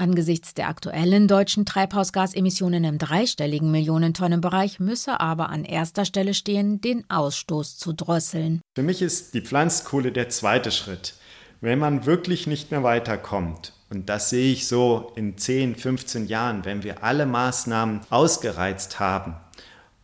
Angesichts 0.00 0.54
der 0.54 0.68
aktuellen 0.68 1.26
deutschen 1.26 1.66
Treibhausgasemissionen 1.66 2.84
im 2.84 2.98
dreistelligen 2.98 3.72
Millionentonnenbereich 3.72 4.78
müsse 4.78 5.18
aber 5.18 5.48
an 5.48 5.64
erster 5.64 6.04
Stelle 6.04 6.34
stehen, 6.34 6.80
den 6.80 7.04
Ausstoß 7.10 7.78
zu 7.78 7.92
drosseln. 7.92 8.60
Für 8.76 8.84
mich 8.84 9.02
ist 9.02 9.34
die 9.34 9.40
Pflanzkohle 9.40 10.12
der 10.12 10.28
zweite 10.28 10.70
Schritt. 10.70 11.14
Wenn 11.60 11.80
man 11.80 12.06
wirklich 12.06 12.46
nicht 12.46 12.70
mehr 12.70 12.84
weiterkommt, 12.84 13.72
und 13.90 14.08
das 14.08 14.30
sehe 14.30 14.52
ich 14.52 14.66
so 14.66 15.12
in 15.16 15.38
10, 15.38 15.76
15 15.76 16.26
Jahren, 16.26 16.64
wenn 16.64 16.82
wir 16.82 17.02
alle 17.02 17.26
Maßnahmen 17.26 18.00
ausgereizt 18.10 19.00
haben 19.00 19.34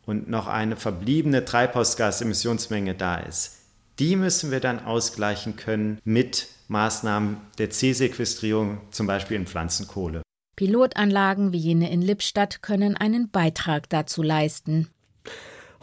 und 0.06 0.28
noch 0.28 0.46
eine 0.46 0.76
verbliebene 0.76 1.44
Treibhausgasemissionsmenge 1.44 2.94
da 2.94 3.16
ist, 3.16 3.58
die 3.98 4.16
müssen 4.16 4.50
wir 4.50 4.60
dann 4.60 4.84
ausgleichen 4.84 5.56
können 5.56 5.98
mit 6.04 6.48
Maßnahmen 6.68 7.36
der 7.58 7.70
C-Sequestrierung, 7.70 8.78
zum 8.90 9.06
Beispiel 9.06 9.36
in 9.36 9.46
Pflanzenkohle. 9.46 10.22
Pilotanlagen 10.56 11.52
wie 11.52 11.58
jene 11.58 11.90
in 11.90 12.00
Lippstadt 12.00 12.62
können 12.62 12.96
einen 12.96 13.30
Beitrag 13.30 13.88
dazu 13.90 14.22
leisten. 14.22 14.88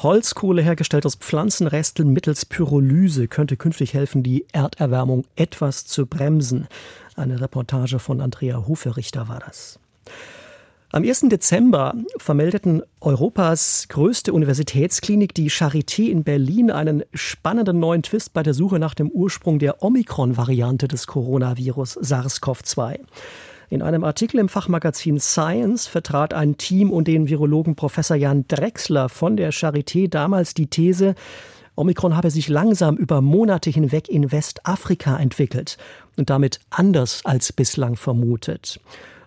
Holzkohle 0.04 0.62
hergestellt 0.62 1.06
aus 1.06 1.16
Pflanzenresten 1.16 2.12
mittels 2.12 2.46
Pyrolyse 2.46 3.28
könnte 3.28 3.58
künftig 3.58 3.94
helfen, 3.94 4.24
die 4.24 4.46
Erderwärmung 4.52 5.26
etwas 5.36 5.86
zu 5.86 6.06
bremsen. 6.06 6.68
Eine 7.16 7.40
Reportage 7.40 8.00
von 8.00 8.22
Andrea 8.22 8.66
Hoferichter 8.68 9.28
war 9.28 9.40
das. 9.40 9.80
Am 10.94 11.04
1. 11.04 11.30
Dezember 11.30 11.94
vermeldeten 12.18 12.82
Europas 13.00 13.86
größte 13.88 14.34
Universitätsklinik, 14.34 15.34
die 15.34 15.50
Charité 15.50 16.10
in 16.10 16.26
Berlin, 16.26 16.70
einen 16.70 17.04
spannenden 17.14 17.80
neuen 17.80 18.04
Twist 18.04 18.34
bei 18.34 18.44
der 18.44 18.54
Suche 18.54 18.78
nach 18.78 18.94
dem 18.94 19.10
Ursprung 19.10 19.58
der 19.58 19.84
Omikron-Variante 19.84 20.90
des 20.90 21.08
Coronavirus 21.08 21.98
SARS-CoV-2. 22.00 23.00
In 23.72 23.82
einem 23.82 24.04
Artikel 24.04 24.38
im 24.38 24.50
Fachmagazin 24.50 25.18
Science 25.22 25.88
vertrat 25.88 26.34
ein 26.34 26.58
Team 26.58 26.92
und 26.92 27.08
den 27.08 27.30
Virologen 27.30 27.78
Professor 27.78 28.18
Jan 28.18 28.44
Drexler 28.50 29.08
von 29.08 29.38
der 29.38 29.54
Charité 29.54 30.10
damals 30.10 30.54
die 30.54 30.68
These, 30.68 31.16
Omikron 31.76 32.18
habe 32.18 32.32
sich 32.32 32.50
langsam 32.50 32.98
über 32.98 33.22
Monate 33.22 33.70
hinweg 33.70 34.10
in 34.10 34.30
Westafrika 34.30 35.18
entwickelt 35.18 35.78
und 36.18 36.30
damit 36.30 36.60
anders 36.70 37.22
als 37.24 37.54
bislang 37.54 37.96
vermutet. 37.96 38.82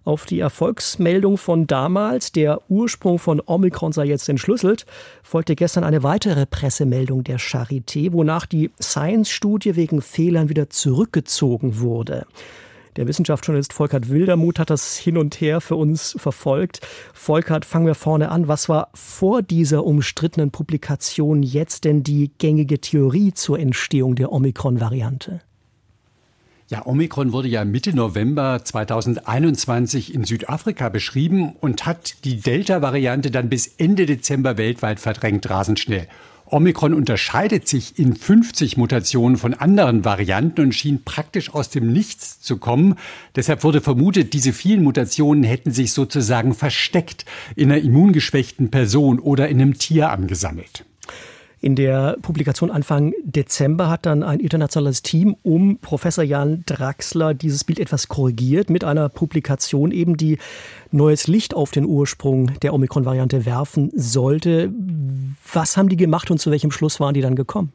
Auf 0.04 0.26
die 0.26 0.40
Erfolgsmeldung 0.40 1.38
von 1.38 1.66
damals, 1.66 2.30
der 2.30 2.60
Ursprung 2.68 3.18
von 3.18 3.40
Omikron 3.46 3.92
sei 3.92 4.04
jetzt 4.04 4.28
entschlüsselt, 4.28 4.84
folgte 5.22 5.56
gestern 5.56 5.84
eine 5.84 6.02
weitere 6.02 6.44
Pressemeldung 6.44 7.24
der 7.24 7.38
Charité, 7.38 8.12
wonach 8.12 8.44
die 8.44 8.70
Science-Studie 8.78 9.74
wegen 9.74 10.02
Fehlern 10.02 10.50
wieder 10.50 10.68
zurückgezogen 10.68 11.80
wurde. 11.80 12.26
Der 12.96 13.08
Wissenschaftsjournalist 13.08 13.72
Volkert 13.72 14.08
Wildermuth 14.08 14.58
hat 14.60 14.70
das 14.70 14.96
hin 14.96 15.16
und 15.16 15.40
her 15.40 15.60
für 15.60 15.74
uns 15.74 16.14
verfolgt. 16.16 16.80
Volkert, 17.12 17.64
fangen 17.64 17.86
wir 17.86 17.96
vorne 17.96 18.30
an. 18.30 18.46
Was 18.46 18.68
war 18.68 18.88
vor 18.94 19.42
dieser 19.42 19.84
umstrittenen 19.84 20.52
Publikation 20.52 21.42
jetzt 21.42 21.84
denn 21.84 22.04
die 22.04 22.30
gängige 22.38 22.80
Theorie 22.80 23.32
zur 23.32 23.58
Entstehung 23.58 24.14
der 24.14 24.30
Omikron-Variante? 24.30 25.40
Ja, 26.68 26.86
Omikron 26.86 27.32
wurde 27.32 27.48
ja 27.48 27.64
Mitte 27.64 27.94
November 27.94 28.60
2021 28.64 30.14
in 30.14 30.24
Südafrika 30.24 30.88
beschrieben 30.88 31.54
und 31.60 31.84
hat 31.84 32.24
die 32.24 32.40
Delta-Variante 32.40 33.30
dann 33.30 33.50
bis 33.50 33.66
Ende 33.66 34.06
Dezember 34.06 34.56
weltweit 34.56 34.98
verdrängt, 34.98 35.50
rasend 35.50 35.78
schnell. 35.78 36.08
Omikron 36.54 36.94
unterscheidet 36.94 37.66
sich 37.66 37.98
in 37.98 38.14
50 38.14 38.76
Mutationen 38.76 39.36
von 39.36 39.54
anderen 39.54 40.04
Varianten 40.04 40.60
und 40.60 40.72
schien 40.72 41.02
praktisch 41.04 41.52
aus 41.52 41.68
dem 41.68 41.92
Nichts 41.92 42.40
zu 42.40 42.58
kommen. 42.58 42.94
Deshalb 43.34 43.64
wurde 43.64 43.80
vermutet, 43.80 44.32
diese 44.34 44.52
vielen 44.52 44.84
Mutationen 44.84 45.42
hätten 45.42 45.72
sich 45.72 45.92
sozusagen 45.92 46.54
versteckt 46.54 47.24
in 47.56 47.72
einer 47.72 47.82
immungeschwächten 47.82 48.70
Person 48.70 49.18
oder 49.18 49.48
in 49.48 49.60
einem 49.60 49.78
Tier 49.78 50.10
angesammelt. 50.10 50.84
In 51.64 51.76
der 51.76 52.18
Publikation 52.20 52.70
Anfang 52.70 53.14
Dezember 53.24 53.88
hat 53.88 54.04
dann 54.04 54.22
ein 54.22 54.38
internationales 54.38 55.00
Team 55.00 55.34
um 55.42 55.78
Professor 55.78 56.22
Jan 56.22 56.62
Draxler 56.66 57.32
dieses 57.32 57.64
Bild 57.64 57.78
etwas 57.78 58.08
korrigiert 58.08 58.68
mit 58.68 58.84
einer 58.84 59.08
Publikation 59.08 59.90
eben, 59.90 60.18
die 60.18 60.36
neues 60.90 61.26
Licht 61.26 61.54
auf 61.54 61.70
den 61.70 61.86
Ursprung 61.86 62.52
der 62.60 62.74
Omikron-Variante 62.74 63.46
werfen 63.46 63.90
sollte. 63.94 64.74
Was 65.54 65.78
haben 65.78 65.88
die 65.88 65.96
gemacht 65.96 66.30
und 66.30 66.36
zu 66.36 66.50
welchem 66.50 66.70
Schluss 66.70 67.00
waren 67.00 67.14
die 67.14 67.22
dann 67.22 67.34
gekommen? 67.34 67.72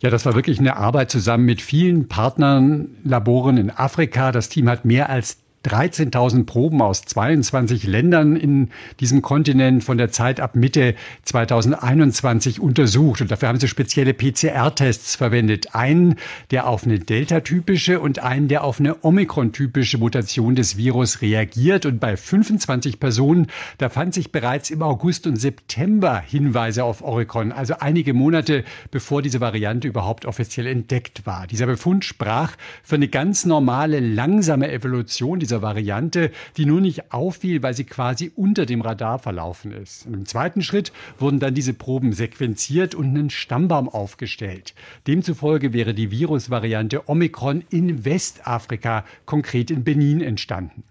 Ja, 0.00 0.10
das 0.10 0.24
war 0.24 0.36
wirklich 0.36 0.60
eine 0.60 0.76
Arbeit 0.76 1.10
zusammen 1.10 1.46
mit 1.46 1.60
vielen 1.60 2.06
Partnern, 2.06 2.90
Laboren 3.02 3.56
in 3.56 3.72
Afrika. 3.72 4.30
Das 4.30 4.48
Team 4.48 4.68
hat 4.68 4.84
mehr 4.84 5.10
als 5.10 5.38
13.000 5.64 6.44
Proben 6.44 6.82
aus 6.82 7.02
22 7.02 7.84
Ländern 7.86 8.36
in 8.36 8.70
diesem 9.00 9.22
Kontinent 9.22 9.82
von 9.82 9.98
der 9.98 10.10
Zeit 10.10 10.40
ab 10.40 10.56
Mitte 10.56 10.94
2021 11.22 12.60
untersucht. 12.60 13.20
Und 13.20 13.30
dafür 13.30 13.48
haben 13.48 13.58
sie 13.58 13.68
spezielle 13.68 14.14
PCR-Tests 14.14 15.16
verwendet. 15.16 15.74
Einen, 15.74 16.16
der 16.50 16.68
auf 16.68 16.84
eine 16.84 16.98
Delta-typische 16.98 18.00
und 18.00 18.18
einen, 18.18 18.48
der 18.48 18.64
auf 18.64 18.78
eine 18.78 19.02
Omikron-typische 19.02 19.98
Mutation 19.98 20.54
des 20.54 20.76
Virus 20.76 21.22
reagiert. 21.22 21.86
Und 21.86 21.98
bei 21.98 22.16
25 22.16 23.00
Personen, 23.00 23.46
da 23.78 23.88
fand 23.88 24.14
sich 24.14 24.32
bereits 24.32 24.70
im 24.70 24.82
August 24.82 25.26
und 25.26 25.36
September 25.36 26.20
Hinweise 26.20 26.84
auf 26.84 27.02
Omikron, 27.02 27.52
also 27.52 27.74
einige 27.80 28.14
Monate 28.14 28.64
bevor 28.90 29.22
diese 29.22 29.40
Variante 29.40 29.88
überhaupt 29.88 30.26
offiziell 30.26 30.66
entdeckt 30.66 31.26
war. 31.26 31.46
Dieser 31.46 31.66
Befund 31.66 32.04
sprach 32.04 32.56
für 32.82 32.96
eine 32.96 33.08
ganz 33.08 33.44
normale, 33.44 34.00
langsame 34.00 34.70
Evolution 34.70 35.40
dieser 35.40 35.53
dieser 35.54 35.62
Variante, 35.62 36.32
die 36.56 36.66
nur 36.66 36.80
nicht 36.80 37.12
auffiel, 37.12 37.62
weil 37.62 37.74
sie 37.74 37.84
quasi 37.84 38.32
unter 38.34 38.66
dem 38.66 38.80
Radar 38.80 39.20
verlaufen 39.20 39.70
ist. 39.70 40.04
Und 40.04 40.14
Im 40.14 40.26
zweiten 40.26 40.62
Schritt 40.62 40.92
wurden 41.18 41.38
dann 41.38 41.54
diese 41.54 41.74
Proben 41.74 42.12
sequenziert 42.12 42.96
und 42.96 43.10
einen 43.10 43.30
Stammbaum 43.30 43.88
aufgestellt. 43.88 44.74
Demzufolge 45.06 45.72
wäre 45.72 45.94
die 45.94 46.10
Virusvariante 46.10 47.08
Omikron 47.08 47.62
in 47.70 48.04
Westafrika, 48.04 49.04
konkret 49.26 49.70
in 49.70 49.84
Benin, 49.84 50.20
entstanden. 50.20 50.82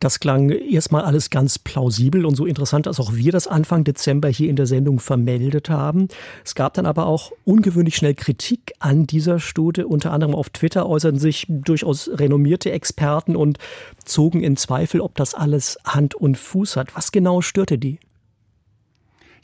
Das 0.00 0.20
klang 0.20 0.50
erstmal 0.50 1.02
alles 1.02 1.30
ganz 1.30 1.58
plausibel 1.58 2.26
und 2.26 2.34
so 2.34 2.46
interessant, 2.46 2.88
als 2.88 3.00
auch 3.00 3.14
wir 3.14 3.32
das 3.32 3.46
Anfang 3.46 3.84
Dezember 3.84 4.28
hier 4.28 4.50
in 4.50 4.56
der 4.56 4.66
Sendung 4.66 4.98
vermeldet 4.98 5.70
haben. 5.70 6.08
Es 6.44 6.54
gab 6.54 6.74
dann 6.74 6.86
aber 6.86 7.06
auch 7.06 7.32
ungewöhnlich 7.44 7.96
schnell 7.96 8.14
Kritik 8.14 8.74
an 8.80 9.06
dieser 9.06 9.38
Studie. 9.38 9.84
Unter 9.84 10.12
anderem 10.12 10.34
auf 10.34 10.50
Twitter 10.50 10.86
äußerten 10.86 11.18
sich 11.18 11.46
durchaus 11.48 12.10
renommierte 12.12 12.72
Experten 12.72 13.36
und 13.36 13.58
zogen 14.04 14.42
in 14.42 14.56
Zweifel, 14.56 15.00
ob 15.00 15.14
das 15.14 15.34
alles 15.34 15.78
Hand 15.84 16.14
und 16.14 16.36
Fuß 16.36 16.76
hat. 16.76 16.94
Was 16.96 17.12
genau 17.12 17.40
störte 17.40 17.78
die? 17.78 17.98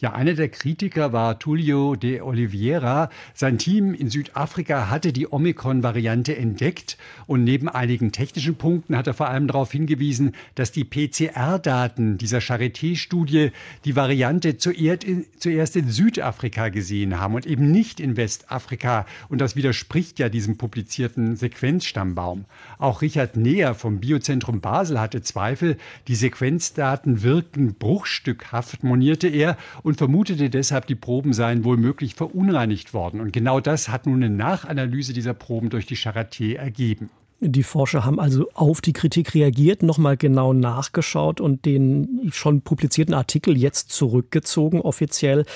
Ja, 0.00 0.14
einer 0.14 0.32
der 0.32 0.48
Kritiker 0.48 1.12
war 1.12 1.38
Tullio 1.38 1.94
de 1.94 2.22
Oliveira. 2.22 3.10
Sein 3.34 3.58
Team 3.58 3.92
in 3.92 4.08
Südafrika 4.08 4.88
hatte 4.88 5.12
die 5.12 5.30
Omikron-Variante 5.30 6.34
entdeckt 6.34 6.96
und 7.26 7.44
neben 7.44 7.68
einigen 7.68 8.10
technischen 8.10 8.54
Punkten 8.54 8.96
hat 8.96 9.08
er 9.08 9.12
vor 9.12 9.28
allem 9.28 9.46
darauf 9.46 9.72
hingewiesen, 9.72 10.32
dass 10.54 10.72
die 10.72 10.84
PCR-Daten 10.84 12.16
dieser 12.16 12.38
Charité-Studie 12.38 13.50
die 13.84 13.94
Variante 13.94 14.56
zuerst 14.56 15.04
in 15.04 15.88
Südafrika 15.90 16.70
gesehen 16.70 17.20
haben 17.20 17.34
und 17.34 17.44
eben 17.44 17.70
nicht 17.70 18.00
in 18.00 18.16
Westafrika. 18.16 19.04
Und 19.28 19.42
das 19.42 19.54
widerspricht 19.54 20.18
ja 20.18 20.30
diesem 20.30 20.56
publizierten 20.56 21.36
Sequenzstammbaum. 21.36 22.46
Auch 22.78 23.02
Richard 23.02 23.36
Neher 23.36 23.74
vom 23.74 24.00
Biozentrum 24.00 24.62
Basel 24.62 24.98
hatte 24.98 25.20
Zweifel. 25.20 25.76
Die 26.08 26.14
Sequenzdaten 26.14 27.22
wirkten 27.22 27.74
bruchstückhaft, 27.74 28.82
monierte 28.82 29.28
er 29.28 29.58
vermutete 29.94 30.50
deshalb, 30.50 30.86
die 30.86 30.94
Proben 30.94 31.32
seien 31.32 31.64
wohl 31.64 31.76
möglich 31.76 32.14
verunreinigt 32.14 32.94
worden. 32.94 33.20
Und 33.20 33.32
genau 33.32 33.60
das 33.60 33.88
hat 33.88 34.06
nun 34.06 34.22
eine 34.22 34.34
Nachanalyse 34.34 35.12
dieser 35.12 35.34
Proben 35.34 35.70
durch 35.70 35.86
die 35.86 35.96
Charité 35.96 36.56
ergeben. 36.56 37.10
Die 37.42 37.62
Forscher 37.62 38.04
haben 38.04 38.20
also 38.20 38.50
auf 38.52 38.82
die 38.82 38.92
Kritik 38.92 39.34
reagiert, 39.34 39.82
nochmal 39.82 40.18
genau 40.18 40.52
nachgeschaut 40.52 41.40
und 41.40 41.64
den 41.64 42.30
schon 42.32 42.60
publizierten 42.60 43.14
Artikel 43.14 43.56
jetzt 43.56 43.90
zurückgezogen 43.90 44.82
offiziell. 44.82 45.46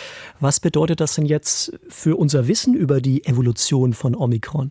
Was 0.41 0.61
bedeutet 0.61 1.01
das 1.01 1.15
denn 1.15 1.27
jetzt 1.27 1.79
für 1.91 2.17
unser 2.17 2.49
Wissen 2.49 2.73
über 2.73 3.03
die 3.03 3.27
Evolution 3.27 3.93
von 3.93 4.15
Omikron? 4.15 4.71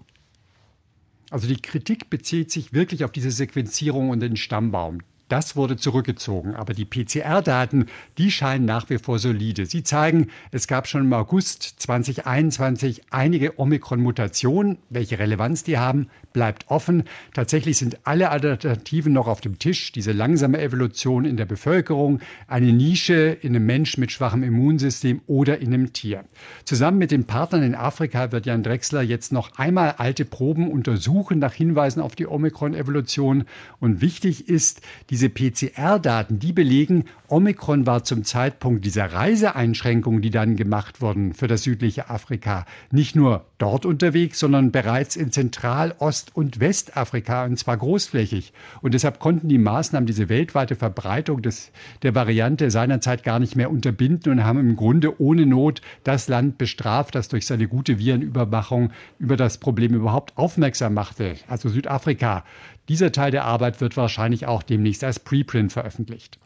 Also 1.29 1.47
die 1.47 1.61
Kritik 1.61 2.09
bezieht 2.09 2.49
sich 2.49 2.73
wirklich 2.73 3.03
auf 3.03 3.11
diese 3.11 3.29
Sequenzierung 3.29 4.09
und 4.09 4.19
den 4.19 4.35
Stammbaum. 4.35 4.99
Das 5.33 5.55
wurde 5.55 5.77
zurückgezogen. 5.77 6.53
Aber 6.53 6.75
die 6.75 6.85
PCR-Daten, 6.85 7.87
die 8.19 8.29
scheinen 8.29 8.65
nach 8.65 8.91
wie 8.91 8.99
vor 8.99 9.17
solide. 9.17 9.65
Sie 9.65 9.81
zeigen, 9.81 10.27
es 10.51 10.67
gab 10.67 10.87
schon 10.87 11.01
im 11.01 11.13
August 11.13 11.63
2021 11.79 13.01
einige 13.09 13.59
Omikron-Mutationen. 13.59 14.77
Welche 14.91 15.17
Relevanz 15.17 15.63
die 15.63 15.79
haben, 15.79 16.09
bleibt 16.33 16.69
offen. 16.69 17.05
Tatsächlich 17.33 17.77
sind 17.79 17.97
alle 18.03 18.29
Alternativen 18.29 19.11
noch 19.11 19.27
auf 19.27 19.41
dem 19.41 19.57
Tisch. 19.57 19.91
Diese 19.91 20.11
langsame 20.11 20.61
Evolution 20.61 21.25
in 21.25 21.35
der 21.35 21.45
Bevölkerung, 21.45 22.19
eine 22.47 22.71
Nische 22.71 23.35
in 23.41 23.55
einem 23.55 23.65
Mensch 23.65 23.97
mit 23.97 24.11
schwachem 24.11 24.43
Immunsystem 24.43 25.21
oder 25.25 25.57
in 25.59 25.73
einem 25.73 25.93
Tier. 25.93 26.25
Zusammen 26.63 26.99
mit 26.99 27.09
den 27.09 27.25
Partnern 27.25 27.63
in 27.63 27.73
Afrika 27.73 28.31
wird 28.31 28.45
Jan 28.45 28.61
Drexler 28.61 29.01
jetzt 29.01 29.31
noch 29.31 29.57
einmal 29.57 29.95
alte 29.97 30.25
Proben 30.25 30.69
untersuchen 30.69 31.39
nach 31.39 31.53
Hinweisen 31.53 32.01
auf 32.01 32.15
die 32.15 32.27
Omikron-Evolution. 32.27 33.45
Und 33.79 34.01
wichtig 34.01 34.47
ist, 34.47 34.81
diese 35.09 35.22
PCR-Daten, 35.29 36.39
die 36.39 36.53
belegen, 36.53 37.05
Omikron 37.27 37.85
war 37.85 38.03
zum 38.03 38.23
Zeitpunkt 38.23 38.85
dieser 38.85 39.13
Reiseeinschränkungen, 39.13 40.21
die 40.21 40.29
dann 40.29 40.55
gemacht 40.55 41.01
wurden 41.01 41.33
für 41.33 41.47
das 41.47 41.63
südliche 41.63 42.09
Afrika, 42.09 42.65
nicht 42.91 43.15
nur 43.15 43.45
dort 43.63 43.85
unterwegs, 43.85 44.41
sondern 44.41 44.71
bereits 44.71 45.15
in 45.15 45.31
Zentral-, 45.31 45.95
Ost- 45.99 46.35
und 46.35 46.59
Westafrika 46.59 47.45
und 47.45 47.57
zwar 47.57 47.77
großflächig. 47.77 48.51
Und 48.81 48.93
deshalb 48.93 49.19
konnten 49.19 49.47
die 49.47 49.57
Maßnahmen 49.57 50.05
diese 50.05 50.27
weltweite 50.27 50.75
Verbreitung 50.75 51.41
des, 51.41 51.71
der 52.01 52.13
Variante 52.13 52.69
seinerzeit 52.71 53.23
gar 53.23 53.39
nicht 53.39 53.55
mehr 53.55 53.71
unterbinden 53.71 54.33
und 54.33 54.43
haben 54.43 54.59
im 54.59 54.75
Grunde 54.75 55.17
ohne 55.21 55.45
Not 55.45 55.81
das 56.03 56.27
Land 56.27 56.57
bestraft, 56.57 57.15
das 57.15 57.29
durch 57.29 57.47
seine 57.47 57.69
gute 57.69 57.99
Virenüberwachung 57.99 58.91
über 59.17 59.37
das 59.37 59.59
Problem 59.59 59.93
überhaupt 59.93 60.37
aufmerksam 60.37 60.93
machte, 60.93 61.35
also 61.47 61.69
Südafrika. 61.69 62.43
Dieser 62.89 63.13
Teil 63.13 63.31
der 63.31 63.45
Arbeit 63.45 63.79
wird 63.79 63.95
wahrscheinlich 63.95 64.45
auch 64.45 64.61
demnächst 64.61 65.05
als 65.05 65.21
Preprint 65.21 65.71
veröffentlicht. 65.71 66.37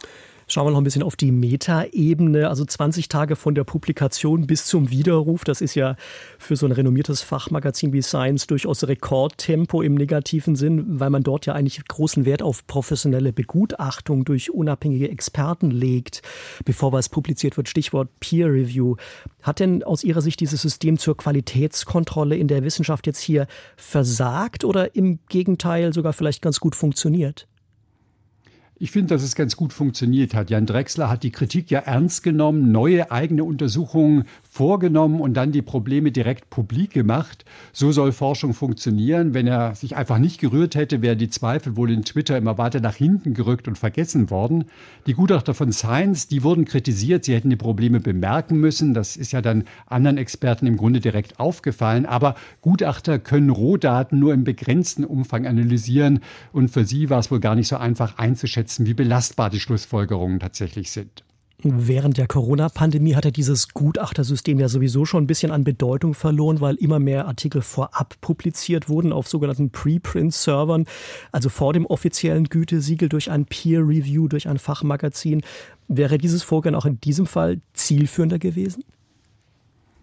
Schauen 0.49 0.65
wir 0.65 0.71
noch 0.71 0.77
ein 0.77 0.85
bisschen 0.85 1.03
auf 1.03 1.17
die 1.17 1.33
Meta-Ebene. 1.33 2.47
Also 2.47 2.63
20 2.63 3.09
Tage 3.09 3.35
von 3.35 3.53
der 3.53 3.65
Publikation 3.65 4.47
bis 4.47 4.65
zum 4.65 4.89
Widerruf. 4.89 5.43
Das 5.43 5.59
ist 5.59 5.75
ja 5.75 5.97
für 6.39 6.55
so 6.55 6.65
ein 6.65 6.71
renommiertes 6.71 7.21
Fachmagazin 7.21 7.91
wie 7.91 8.01
Science 8.01 8.47
durchaus 8.47 8.87
Rekordtempo 8.87 9.81
im 9.81 9.95
negativen 9.95 10.55
Sinn, 10.55 11.01
weil 11.01 11.09
man 11.09 11.23
dort 11.23 11.47
ja 11.47 11.53
eigentlich 11.53 11.85
großen 11.85 12.23
Wert 12.23 12.41
auf 12.41 12.65
professionelle 12.65 13.33
Begutachtung 13.33 14.23
durch 14.23 14.49
unabhängige 14.49 15.09
Experten 15.09 15.69
legt, 15.69 16.21
bevor 16.63 16.93
was 16.93 17.09
publiziert 17.09 17.57
wird. 17.57 17.67
Stichwort 17.67 18.07
Peer 18.21 18.47
Review. 18.47 18.95
Hat 19.41 19.59
denn 19.59 19.83
aus 19.83 20.05
Ihrer 20.05 20.21
Sicht 20.21 20.39
dieses 20.39 20.61
System 20.61 20.97
zur 20.97 21.17
Qualitätskontrolle 21.17 22.37
in 22.37 22.47
der 22.47 22.63
Wissenschaft 22.63 23.05
jetzt 23.05 23.19
hier 23.19 23.47
versagt 23.75 24.63
oder 24.63 24.95
im 24.95 25.19
Gegenteil 25.27 25.91
sogar 25.91 26.13
vielleicht 26.13 26.41
ganz 26.41 26.61
gut 26.61 26.73
funktioniert? 26.73 27.49
Ich 28.79 28.91
finde, 28.91 29.15
dass 29.15 29.23
es 29.23 29.33
ganz 29.33 29.55
gut 29.55 29.73
funktioniert 29.73 30.35
hat. 30.35 30.51
Jan 30.51 30.67
Drexler 30.67 31.09
hat 31.09 31.23
die 31.23 31.31
Kritik 31.31 31.71
ja 31.71 31.79
ernst 31.79 32.21
genommen, 32.21 32.71
neue 32.71 33.09
eigene 33.09 33.43
Untersuchungen 33.43 34.25
vorgenommen 34.43 35.19
und 35.19 35.33
dann 35.33 35.51
die 35.51 35.63
Probleme 35.63 36.11
direkt 36.11 36.51
publik 36.51 36.91
gemacht. 36.91 37.43
So 37.73 37.91
soll 37.91 38.11
Forschung 38.11 38.53
funktionieren. 38.53 39.33
Wenn 39.33 39.47
er 39.47 39.73
sich 39.73 39.95
einfach 39.95 40.19
nicht 40.19 40.39
gerührt 40.39 40.75
hätte, 40.75 41.01
wären 41.01 41.17
die 41.17 41.29
Zweifel 41.29 41.75
wohl 41.75 41.89
in 41.89 42.03
Twitter 42.03 42.37
immer 42.37 42.59
weiter 42.59 42.79
nach 42.79 42.93
hinten 42.93 43.33
gerückt 43.33 43.67
und 43.67 43.79
vergessen 43.79 44.29
worden. 44.29 44.65
Die 45.07 45.13
Gutachter 45.13 45.55
von 45.55 45.71
Science, 45.71 46.27
die 46.27 46.43
wurden 46.43 46.65
kritisiert, 46.65 47.23
sie 47.23 47.33
hätten 47.33 47.49
die 47.49 47.55
Probleme 47.55 47.99
bemerken 47.99 48.59
müssen. 48.59 48.93
Das 48.93 49.17
ist 49.17 49.31
ja 49.31 49.41
dann 49.41 49.63
anderen 49.87 50.19
Experten 50.19 50.67
im 50.67 50.77
Grunde 50.77 50.99
direkt 50.99 51.39
aufgefallen. 51.39 52.05
Aber 52.05 52.35
Gutachter 52.61 53.17
können 53.17 53.49
Rohdaten 53.49 54.19
nur 54.19 54.35
im 54.35 54.43
begrenzten 54.43 55.03
Umfang 55.03 55.47
analysieren 55.47 56.19
und 56.51 56.69
für 56.69 56.85
sie 56.85 57.09
war 57.09 57.17
es 57.19 57.31
wohl 57.31 57.39
gar 57.39 57.55
nicht 57.55 57.69
so 57.69 57.77
einfach 57.77 58.19
einzuschätzen, 58.19 58.66
einschätzen, 58.67 58.85
wie 58.85 58.93
belastbar 58.93 59.49
die 59.49 59.59
Schlussfolgerungen 59.59 60.39
tatsächlich 60.39 60.91
sind. 60.91 61.23
Während 61.63 62.17
der 62.17 62.27
Corona-Pandemie 62.27 63.15
hat 63.15 63.25
er 63.25 63.31
dieses 63.31 63.69
Gutachtersystem 63.69 64.59
ja 64.59 64.69
sowieso 64.69 65.05
schon 65.05 65.23
ein 65.23 65.27
bisschen 65.27 65.51
an 65.51 65.63
Bedeutung 65.63 66.13
verloren, 66.13 66.61
weil 66.61 66.75
immer 66.75 66.99
mehr 66.99 67.25
Artikel 67.27 67.63
vorab 67.63 68.13
publiziert 68.21 68.89
wurden 68.89 69.11
auf 69.11 69.27
sogenannten 69.27 69.71
Preprint-Servern, 69.71 70.85
also 71.31 71.49
vor 71.49 71.73
dem 71.73 71.87
offiziellen 71.87 72.43
Gütesiegel 72.43 73.09
durch 73.09 73.31
ein 73.31 73.45
Peer-Review, 73.45 74.27
durch 74.27 74.47
ein 74.47 74.59
Fachmagazin. 74.59 75.41
Wäre 75.87 76.19
dieses 76.19 76.43
Vorgehen 76.43 76.75
auch 76.75 76.85
in 76.85 77.01
diesem 77.01 77.25
Fall 77.25 77.59
zielführender 77.73 78.37
gewesen? 78.37 78.83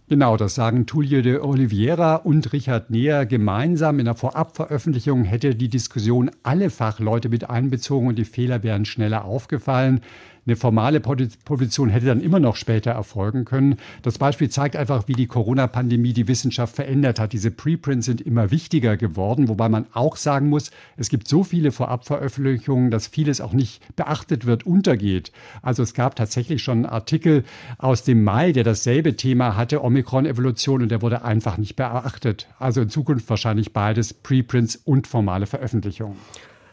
Genau, 0.07 0.37
das 0.37 0.55
sagen 0.55 0.85
Tullio 0.85 1.23
de 1.23 1.39
Oliveira 1.39 2.17
und 2.17 2.53
Richard 2.53 2.91
Neher 2.91 3.25
gemeinsam. 3.25 3.99
In 3.99 4.05
der 4.05 4.15
Vorabveröffentlichung 4.15 5.25
hätte 5.25 5.55
die 5.55 5.71
Diskussion 5.71 6.31
alle 6.43 6.69
Fachleute 6.69 7.31
mit 7.31 7.49
einbezogen 7.49 8.09
und 8.09 8.17
die 8.17 8.27
Fehler 8.27 8.63
wären 8.63 8.85
schneller 8.85 9.25
aufgefallen. 9.25 10.03
Eine 10.47 10.57
formale 10.57 11.01
Publikation 11.01 11.89
hätte 11.89 12.07
dann 12.07 12.21
immer 12.21 12.39
noch 12.39 12.57
später 12.57 12.91
erfolgen 12.91 13.47
können. 13.47 13.77
Das 14.03 14.19
Beispiel 14.19 14.51
zeigt 14.51 14.77
einfach, 14.77 15.09
wie 15.09 15.15
die 15.15 15.27
Corona-Pandemie 15.27 16.13
die 16.13 16.29
Wissenschaft 16.29 16.77
verändert 16.77 17.19
hat. 17.19 17.33
Diese 17.33 17.51
Preprints 17.51 18.05
sind 18.05 18.21
immer 18.21 18.51
wichtiger 18.51 18.99
geworden, 18.99 19.49
wobei 19.49 19.71
man 19.71 19.87
auch 19.95 20.17
sagen 20.17 20.51
muss, 20.51 20.71
es 20.99 21.09
gibt 21.09 21.29
so 21.29 21.45
viele 21.45 21.73
Vorabveröffentlichungen, 21.73 22.91
dass 22.91 23.07
vieles 23.07 23.41
auch 23.41 23.55
nicht 23.55 23.83
beachtet 23.97 24.45
wird, 24.45 24.67
untergeht. 24.67 25.33
Also 25.63 25.83
es 25.83 25.95
gab 25.95 26.15
tatsächlich 26.15 26.63
schon 26.63 26.85
einen 26.85 26.87
Artikel 26.87 27.45
aus 27.79 28.03
dem 28.03 28.23
Mai, 28.23 28.53
der 28.53 28.65
dasselbe 28.65 29.17
Thema 29.17 29.57
hatte, 29.57 29.83
Omikron-Evolution, 29.83 30.83
und 30.83 30.91
der 30.91 31.01
wurde 31.01 31.25
einfach 31.25 31.57
nicht 31.57 31.77
beachtet. 31.77 32.49
Also 32.59 32.83
in 32.83 32.91
Zukunft 32.91 33.31
wahrscheinlich 33.31 33.73
beides, 33.73 34.13
Preprints 34.13 34.77
und 34.77 35.07
formale 35.07 35.47
Veröffentlichungen. 35.47 36.17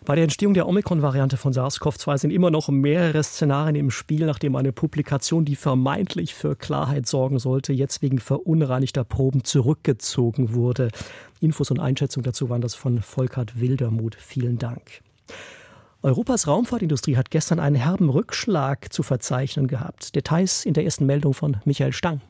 Bei 0.04 0.16
der 0.16 0.24
Entstehung 0.24 0.56
der 0.56 0.68
Omikron-Variante 0.68 1.38
von 1.38 1.54
SARS-CoV-2 1.54 2.18
sind 2.18 2.32
immer 2.32 2.50
noch 2.50 2.70
mehrere 2.70 3.22
Szenarien 3.22 3.76
im 3.76 3.92
Spiel, 3.92 4.26
nachdem 4.26 4.56
eine 4.56 4.72
Publikation, 4.72 5.46
die 5.46 5.56
vermeintlich 5.56 6.34
für 6.34 6.56
Klarheit 6.56 7.06
sorgen 7.06 7.38
sollte, 7.38 7.72
jetzt 7.72 8.02
wegen 8.02 8.18
verunreinigter 8.18 9.04
Proben 9.04 9.44
zurückgezogen 9.44 10.56
wurde. 10.56 10.90
Infos 11.40 11.70
und 11.70 11.80
Einschätzungen 11.80 12.24
dazu 12.24 12.50
waren 12.50 12.62
das 12.62 12.74
von 12.74 13.04
Volkert 13.04 13.60
Wildermuth. 13.60 14.16
Vielen 14.16 14.58
Dank. 14.58 15.02
Europas 16.02 16.48
Raumfahrtindustrie 16.48 17.16
hat 17.16 17.30
gestern 17.30 17.60
einen 17.60 17.76
herben 17.76 18.10
Rückschlag 18.10 18.92
zu 18.92 19.04
verzeichnen 19.04 19.68
gehabt. 19.68 20.16
Details 20.16 20.66
in 20.66 20.74
der 20.74 20.84
ersten 20.84 21.06
Meldung 21.06 21.36
von 21.36 21.58
Michael 21.64 21.94
Stang. 21.94 22.22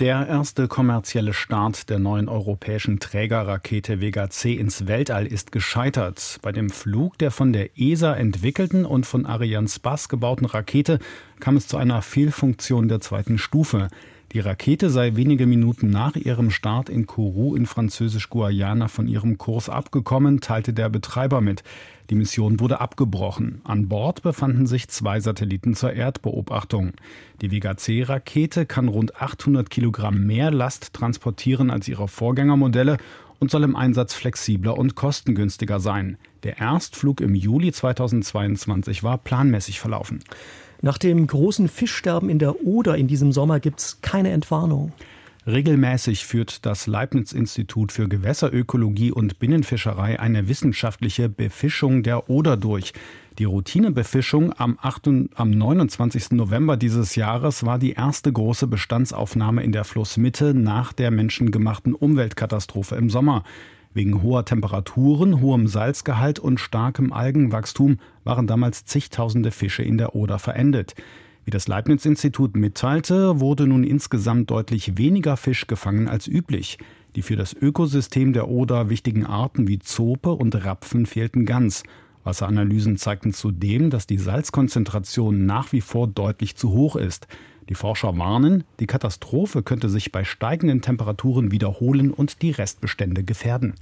Der 0.00 0.26
erste 0.26 0.66
kommerzielle 0.66 1.32
Start 1.32 1.88
der 1.88 2.00
neuen 2.00 2.28
europäischen 2.28 2.98
Trägerrakete 2.98 4.00
Vega 4.00 4.28
C 4.28 4.54
ins 4.54 4.88
Weltall 4.88 5.24
ist 5.24 5.52
gescheitert. 5.52 6.40
Bei 6.42 6.50
dem 6.50 6.68
Flug 6.68 7.16
der 7.18 7.30
von 7.30 7.52
der 7.52 7.78
ESA 7.78 8.12
entwickelten 8.12 8.86
und 8.86 9.06
von 9.06 9.24
Ariane 9.24 9.68
Spass 9.68 10.08
gebauten 10.08 10.46
Rakete 10.46 10.98
kam 11.38 11.56
es 11.56 11.68
zu 11.68 11.76
einer 11.76 12.02
Fehlfunktion 12.02 12.88
der 12.88 13.00
zweiten 13.00 13.38
Stufe. 13.38 13.86
Die 14.34 14.40
Rakete 14.40 14.90
sei 14.90 15.14
wenige 15.14 15.46
Minuten 15.46 15.90
nach 15.90 16.16
ihrem 16.16 16.50
Start 16.50 16.88
in 16.88 17.06
Kourou 17.06 17.54
in 17.54 17.66
Französisch-Guayana 17.66 18.88
von 18.88 19.06
ihrem 19.06 19.38
Kurs 19.38 19.68
abgekommen, 19.68 20.40
teilte 20.40 20.72
der 20.72 20.88
Betreiber 20.88 21.40
mit. 21.40 21.62
Die 22.10 22.16
Mission 22.16 22.58
wurde 22.58 22.80
abgebrochen. 22.80 23.60
An 23.62 23.88
Bord 23.88 24.22
befanden 24.22 24.66
sich 24.66 24.88
zwei 24.88 25.20
Satelliten 25.20 25.74
zur 25.74 25.92
Erdbeobachtung. 25.92 26.94
Die 27.42 27.52
Vega 27.52 27.76
C-Rakete 27.76 28.66
kann 28.66 28.88
rund 28.88 29.22
800 29.22 29.70
Kilogramm 29.70 30.26
mehr 30.26 30.50
Last 30.50 30.94
transportieren 30.94 31.70
als 31.70 31.86
ihre 31.86 32.08
Vorgängermodelle 32.08 32.96
und 33.38 33.52
soll 33.52 33.62
im 33.62 33.76
Einsatz 33.76 34.14
flexibler 34.14 34.76
und 34.76 34.96
kostengünstiger 34.96 35.78
sein. 35.78 36.16
Der 36.42 36.58
Erstflug 36.58 37.20
im 37.20 37.36
Juli 37.36 37.70
2022 37.70 39.04
war 39.04 39.16
planmäßig 39.18 39.78
verlaufen. 39.78 40.24
Nach 40.84 40.98
dem 40.98 41.26
großen 41.26 41.68
Fischsterben 41.68 42.28
in 42.28 42.38
der 42.38 42.66
Oder 42.66 42.98
in 42.98 43.06
diesem 43.08 43.32
Sommer 43.32 43.58
gibt 43.58 43.80
es 43.80 44.02
keine 44.02 44.32
Entwarnung. 44.32 44.92
Regelmäßig 45.46 46.26
führt 46.26 46.66
das 46.66 46.86
Leibniz-Institut 46.86 47.90
für 47.90 48.06
Gewässerökologie 48.06 49.10
und 49.10 49.38
Binnenfischerei 49.38 50.20
eine 50.20 50.46
wissenschaftliche 50.46 51.30
Befischung 51.30 52.02
der 52.02 52.28
Oder 52.28 52.58
durch. 52.58 52.92
Die 53.38 53.44
Routinebefischung 53.44 54.52
am, 54.58 54.78
8, 54.78 55.08
am 55.34 55.50
29. 55.52 56.32
November 56.32 56.76
dieses 56.76 57.14
Jahres 57.14 57.64
war 57.64 57.78
die 57.78 57.92
erste 57.92 58.30
große 58.30 58.66
Bestandsaufnahme 58.66 59.62
in 59.62 59.72
der 59.72 59.84
Flussmitte 59.84 60.52
nach 60.52 60.92
der 60.92 61.10
menschengemachten 61.10 61.94
Umweltkatastrophe 61.94 62.96
im 62.96 63.08
Sommer. 63.08 63.42
Wegen 63.94 64.22
hoher 64.22 64.44
Temperaturen, 64.44 65.40
hohem 65.40 65.68
Salzgehalt 65.68 66.40
und 66.40 66.58
starkem 66.58 67.12
Algenwachstum 67.12 67.98
waren 68.24 68.48
damals 68.48 68.84
zigtausende 68.84 69.52
Fische 69.52 69.84
in 69.84 69.98
der 69.98 70.16
Oder 70.16 70.40
verendet. 70.40 70.96
Wie 71.44 71.52
das 71.52 71.68
Leibniz-Institut 71.68 72.56
mitteilte, 72.56 73.38
wurde 73.38 73.68
nun 73.68 73.84
insgesamt 73.84 74.50
deutlich 74.50 74.98
weniger 74.98 75.36
Fisch 75.36 75.68
gefangen 75.68 76.08
als 76.08 76.26
üblich. 76.26 76.78
Die 77.14 77.22
für 77.22 77.36
das 77.36 77.54
Ökosystem 77.54 78.32
der 78.32 78.48
Oder 78.48 78.90
wichtigen 78.90 79.24
Arten 79.24 79.68
wie 79.68 79.78
Zope 79.78 80.32
und 80.32 80.64
Rapfen 80.64 81.06
fehlten 81.06 81.46
ganz. 81.46 81.84
Wasseranalysen 82.24 82.96
zeigten 82.96 83.32
zudem, 83.32 83.90
dass 83.90 84.08
die 84.08 84.18
Salzkonzentration 84.18 85.46
nach 85.46 85.72
wie 85.72 85.82
vor 85.82 86.08
deutlich 86.08 86.56
zu 86.56 86.70
hoch 86.70 86.96
ist. 86.96 87.28
Die 87.68 87.74
Forscher 87.74 88.18
warnen, 88.18 88.64
die 88.80 88.86
Katastrophe 88.86 89.62
könnte 89.62 89.88
sich 89.88 90.12
bei 90.12 90.24
steigenden 90.24 90.82
Temperaturen 90.82 91.50
wiederholen 91.50 92.10
und 92.10 92.42
die 92.42 92.50
Restbestände 92.50 93.24
gefährden. 93.24 93.74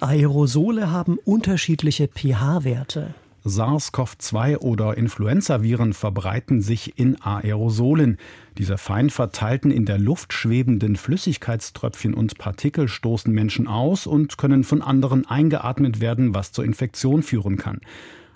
Aerosole 0.00 0.90
haben 0.90 1.18
unterschiedliche 1.24 2.08
pH-Werte. 2.08 3.14
SARS-CoV-2 3.46 4.58
oder 4.58 4.96
Influenzaviren 4.96 5.92
verbreiten 5.92 6.62
sich 6.62 6.98
in 6.98 7.20
Aerosolen. 7.20 8.16
Diese 8.56 8.78
fein 8.78 9.10
verteilten 9.10 9.70
in 9.70 9.84
der 9.84 9.98
Luft 9.98 10.32
schwebenden 10.32 10.96
Flüssigkeitströpfchen 10.96 12.14
und 12.14 12.38
Partikel 12.38 12.88
stoßen 12.88 13.32
Menschen 13.32 13.68
aus 13.68 14.06
und 14.06 14.38
können 14.38 14.64
von 14.64 14.80
anderen 14.80 15.26
eingeatmet 15.26 16.00
werden, 16.00 16.34
was 16.34 16.52
zur 16.52 16.64
Infektion 16.64 17.22
führen 17.22 17.58
kann. 17.58 17.80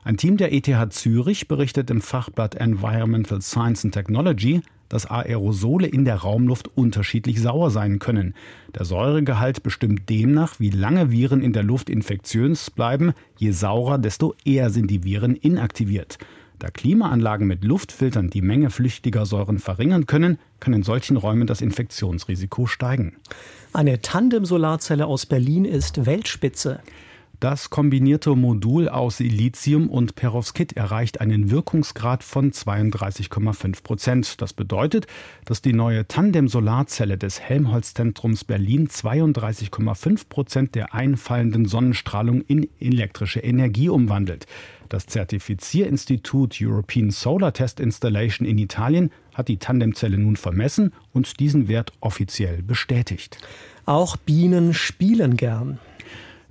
Ein 0.08 0.16
Team 0.16 0.38
der 0.38 0.54
ETH 0.54 0.94
Zürich 0.94 1.48
berichtet 1.48 1.90
im 1.90 2.00
Fachblatt 2.00 2.54
Environmental 2.54 3.42
Science 3.42 3.84
and 3.84 3.92
Technology, 3.92 4.62
dass 4.88 5.04
Aerosole 5.04 5.86
in 5.86 6.06
der 6.06 6.14
Raumluft 6.14 6.70
unterschiedlich 6.78 7.42
sauer 7.42 7.70
sein 7.70 7.98
können. 7.98 8.32
Der 8.74 8.86
Säuregehalt 8.86 9.62
bestimmt 9.62 10.08
demnach, 10.08 10.58
wie 10.60 10.70
lange 10.70 11.10
Viren 11.10 11.42
in 11.42 11.52
der 11.52 11.62
Luft 11.62 11.90
infektiös 11.90 12.70
bleiben. 12.70 13.12
Je 13.36 13.50
saurer, 13.50 13.98
desto 13.98 14.34
eher 14.46 14.70
sind 14.70 14.90
die 14.90 15.04
Viren 15.04 15.36
inaktiviert. 15.36 16.16
Da 16.58 16.70
Klimaanlagen 16.70 17.46
mit 17.46 17.62
Luftfiltern 17.62 18.30
die 18.30 18.40
Menge 18.40 18.70
flüchtiger 18.70 19.26
Säuren 19.26 19.58
verringern 19.58 20.06
können, 20.06 20.38
kann 20.58 20.72
in 20.72 20.84
solchen 20.84 21.18
Räumen 21.18 21.46
das 21.46 21.60
Infektionsrisiko 21.60 22.64
steigen. 22.64 23.16
Eine 23.74 24.00
Tandem-Solarzelle 24.00 25.04
aus 25.04 25.26
Berlin 25.26 25.66
ist 25.66 26.06
Weltspitze. 26.06 26.80
Das 27.40 27.70
kombinierte 27.70 28.34
Modul 28.34 28.88
aus 28.88 29.18
Silizium 29.18 29.90
und 29.90 30.16
Perovskit 30.16 30.72
erreicht 30.72 31.20
einen 31.20 31.52
Wirkungsgrad 31.52 32.24
von 32.24 32.50
32,5 32.50 33.84
Prozent. 33.84 34.42
Das 34.42 34.52
bedeutet, 34.52 35.06
dass 35.44 35.62
die 35.62 35.72
neue 35.72 36.08
Tandem-Solarzelle 36.08 37.16
des 37.16 37.40
Helmholtz-Zentrums 37.40 38.42
Berlin 38.42 38.88
32,5 38.88 40.28
Prozent 40.28 40.74
der 40.74 40.94
einfallenden 40.94 41.66
Sonnenstrahlung 41.66 42.40
in 42.40 42.68
elektrische 42.80 43.38
Energie 43.38 43.88
umwandelt. 43.88 44.46
Das 44.88 45.06
Zertifizierinstitut 45.06 46.58
European 46.60 47.12
Solar 47.12 47.52
Test 47.52 47.78
Installation 47.78 48.48
in 48.48 48.58
Italien 48.58 49.12
hat 49.32 49.46
die 49.46 49.58
Tandemzelle 49.58 50.18
nun 50.18 50.34
vermessen 50.34 50.92
und 51.12 51.38
diesen 51.38 51.68
Wert 51.68 51.92
offiziell 52.00 52.62
bestätigt. 52.62 53.38
Auch 53.84 54.16
Bienen 54.16 54.74
spielen 54.74 55.36
gern. 55.36 55.78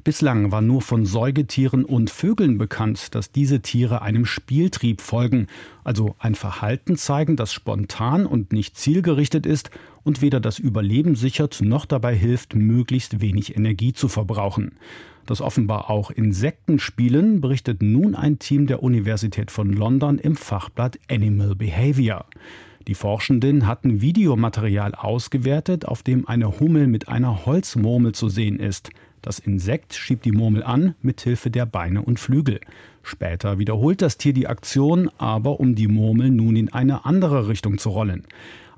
Bislang 0.07 0.53
war 0.53 0.61
nur 0.61 0.81
von 0.81 1.05
Säugetieren 1.05 1.83
und 1.83 2.09
Vögeln 2.09 2.57
bekannt, 2.57 3.13
dass 3.13 3.33
diese 3.33 3.61
Tiere 3.61 4.01
einem 4.01 4.25
Spieltrieb 4.25 5.01
folgen, 5.01 5.47
also 5.83 6.15
ein 6.17 6.33
Verhalten 6.33 6.95
zeigen, 6.95 7.35
das 7.35 7.51
spontan 7.51 8.25
und 8.25 8.53
nicht 8.53 8.77
zielgerichtet 8.77 9.45
ist 9.45 9.69
und 10.05 10.21
weder 10.21 10.39
das 10.39 10.59
Überleben 10.59 11.15
sichert 11.15 11.59
noch 11.61 11.85
dabei 11.85 12.15
hilft, 12.15 12.55
möglichst 12.55 13.19
wenig 13.19 13.57
Energie 13.57 13.91
zu 13.91 14.07
verbrauchen. 14.07 14.75
Dass 15.25 15.41
offenbar 15.41 15.89
auch 15.89 16.09
Insekten 16.09 16.79
spielen, 16.79 17.41
berichtet 17.41 17.81
nun 17.81 18.15
ein 18.15 18.39
Team 18.39 18.65
der 18.65 18.83
Universität 18.83 19.51
von 19.51 19.73
London 19.73 20.19
im 20.19 20.37
Fachblatt 20.37 20.97
Animal 21.11 21.53
Behavior. 21.53 22.23
Die 22.87 22.95
Forschenden 22.95 23.67
hatten 23.67 23.99
Videomaterial 23.99 24.95
ausgewertet, 24.95 25.85
auf 25.85 26.01
dem 26.01 26.25
eine 26.29 26.61
Hummel 26.61 26.87
mit 26.87 27.09
einer 27.09 27.45
Holzmurmel 27.45 28.13
zu 28.13 28.29
sehen 28.29 28.59
ist. 28.59 28.91
Das 29.27 29.39
Insekt 29.39 29.93
schiebt 29.93 30.23
die 30.23 30.31
Murmel 30.31 30.63
an 30.63 30.95
mit 31.01 31.19
Hilfe 31.19 31.49
der 31.51 31.65
Beine 31.65 32.01
und 32.01 32.17
Flügel. 32.17 32.61
Später 33.03 33.59
wiederholt 33.59 34.01
das 34.01 34.17
Tier 34.17 34.31
die 34.31 34.47
Aktion, 34.47 35.11
aber 35.17 35.59
um 35.59 35.75
die 35.75 35.89
Murmel 35.89 36.29
nun 36.29 36.55
in 36.55 36.71
eine 36.71 37.03
andere 37.03 37.49
Richtung 37.49 37.77
zu 37.77 37.89
rollen. 37.89 38.23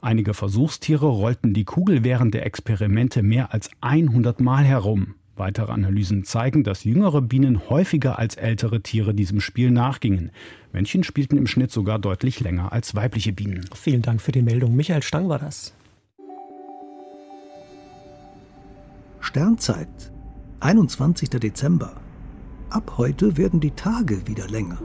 Einige 0.01 0.33
Versuchstiere 0.33 1.05
rollten 1.05 1.53
die 1.53 1.65
Kugel 1.65 2.03
während 2.03 2.33
der 2.33 2.47
Experimente 2.47 3.21
mehr 3.21 3.53
als 3.53 3.69
100 3.81 4.39
Mal 4.39 4.63
herum. 4.63 5.13
Weitere 5.35 5.71
Analysen 5.71 6.23
zeigen, 6.23 6.63
dass 6.63 6.83
jüngere 6.83 7.21
Bienen 7.21 7.69
häufiger 7.69 8.17
als 8.17 8.33
ältere 8.33 8.81
Tiere 8.81 9.13
diesem 9.13 9.41
Spiel 9.41 9.69
nachgingen. 9.69 10.31
Männchen 10.73 11.03
spielten 11.03 11.37
im 11.37 11.45
Schnitt 11.45 11.69
sogar 11.69 11.99
deutlich 11.99 12.39
länger 12.39 12.71
als 12.73 12.95
weibliche 12.95 13.33
Bienen. 13.33 13.69
Vielen 13.75 14.01
Dank 14.01 14.19
für 14.19 14.31
die 14.31 14.41
Meldung. 14.41 14.75
Michael 14.75 15.03
Stang 15.03 15.29
war 15.29 15.37
das. 15.37 15.75
Sternzeit 19.19 20.11
21. 20.61 21.29
Dezember. 21.29 21.93
Ab 22.69 22.95
heute 22.97 23.37
werden 23.37 23.61
die 23.61 23.71
Tage 23.71 24.27
wieder 24.27 24.45
länger. 24.49 24.77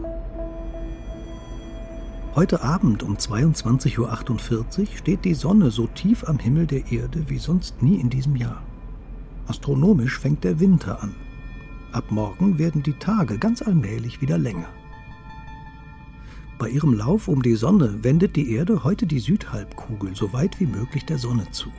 Heute 2.36 2.62
Abend 2.62 3.02
um 3.02 3.16
22.48 3.16 3.98
Uhr 3.98 4.86
steht 4.96 5.24
die 5.24 5.34
Sonne 5.34 5.72
so 5.72 5.88
tief 5.88 6.28
am 6.28 6.38
Himmel 6.38 6.68
der 6.68 6.92
Erde 6.92 7.28
wie 7.28 7.38
sonst 7.38 7.82
nie 7.82 7.96
in 7.96 8.08
diesem 8.08 8.36
Jahr. 8.36 8.62
Astronomisch 9.48 10.20
fängt 10.20 10.44
der 10.44 10.60
Winter 10.60 11.02
an. 11.02 11.16
Ab 11.90 12.04
morgen 12.10 12.56
werden 12.60 12.84
die 12.84 12.96
Tage 13.00 13.38
ganz 13.38 13.60
allmählich 13.60 14.20
wieder 14.20 14.38
länger. 14.38 14.68
Bei 16.56 16.68
ihrem 16.68 16.94
Lauf 16.94 17.26
um 17.26 17.42
die 17.42 17.56
Sonne 17.56 18.04
wendet 18.04 18.36
die 18.36 18.52
Erde 18.52 18.84
heute 18.84 19.06
die 19.06 19.18
Südhalbkugel 19.18 20.14
so 20.14 20.32
weit 20.32 20.60
wie 20.60 20.66
möglich 20.66 21.04
der 21.04 21.18
Sonne 21.18 21.50
zu. 21.50 21.72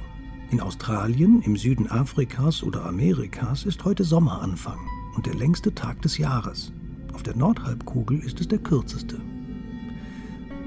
In 0.52 0.62
Australien, 0.62 1.42
im 1.42 1.58
Süden 1.58 1.90
Afrikas 1.90 2.62
oder 2.62 2.86
Amerikas 2.86 3.66
ist 3.66 3.84
heute 3.84 4.04
Sommeranfang 4.04 4.80
und 5.16 5.26
der 5.26 5.34
längste 5.34 5.74
Tag 5.74 6.02
des 6.04 6.20
Jahres. 6.20 6.72
Auf 7.14 7.24
der 7.24 7.36
Nordhalbkugel 7.36 8.20
ist 8.20 8.40
es 8.40 8.48
der 8.48 8.60
kürzeste. 8.60 9.20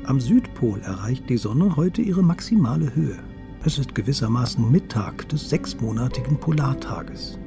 Am 0.05 0.21
Südpol 0.21 0.81
erreicht 0.81 1.31
die 1.31 1.37
Sonne 1.37 1.77
heute 1.77 2.03
ihre 2.03 2.25
maximale 2.25 2.93
Höhe. 2.95 3.19
Es 3.63 3.79
ist 3.79 3.95
gewissermaßen 3.95 4.69
Mittag 4.71 5.29
des 5.29 5.49
sechsmonatigen 5.49 6.41
Polartages. 6.41 7.39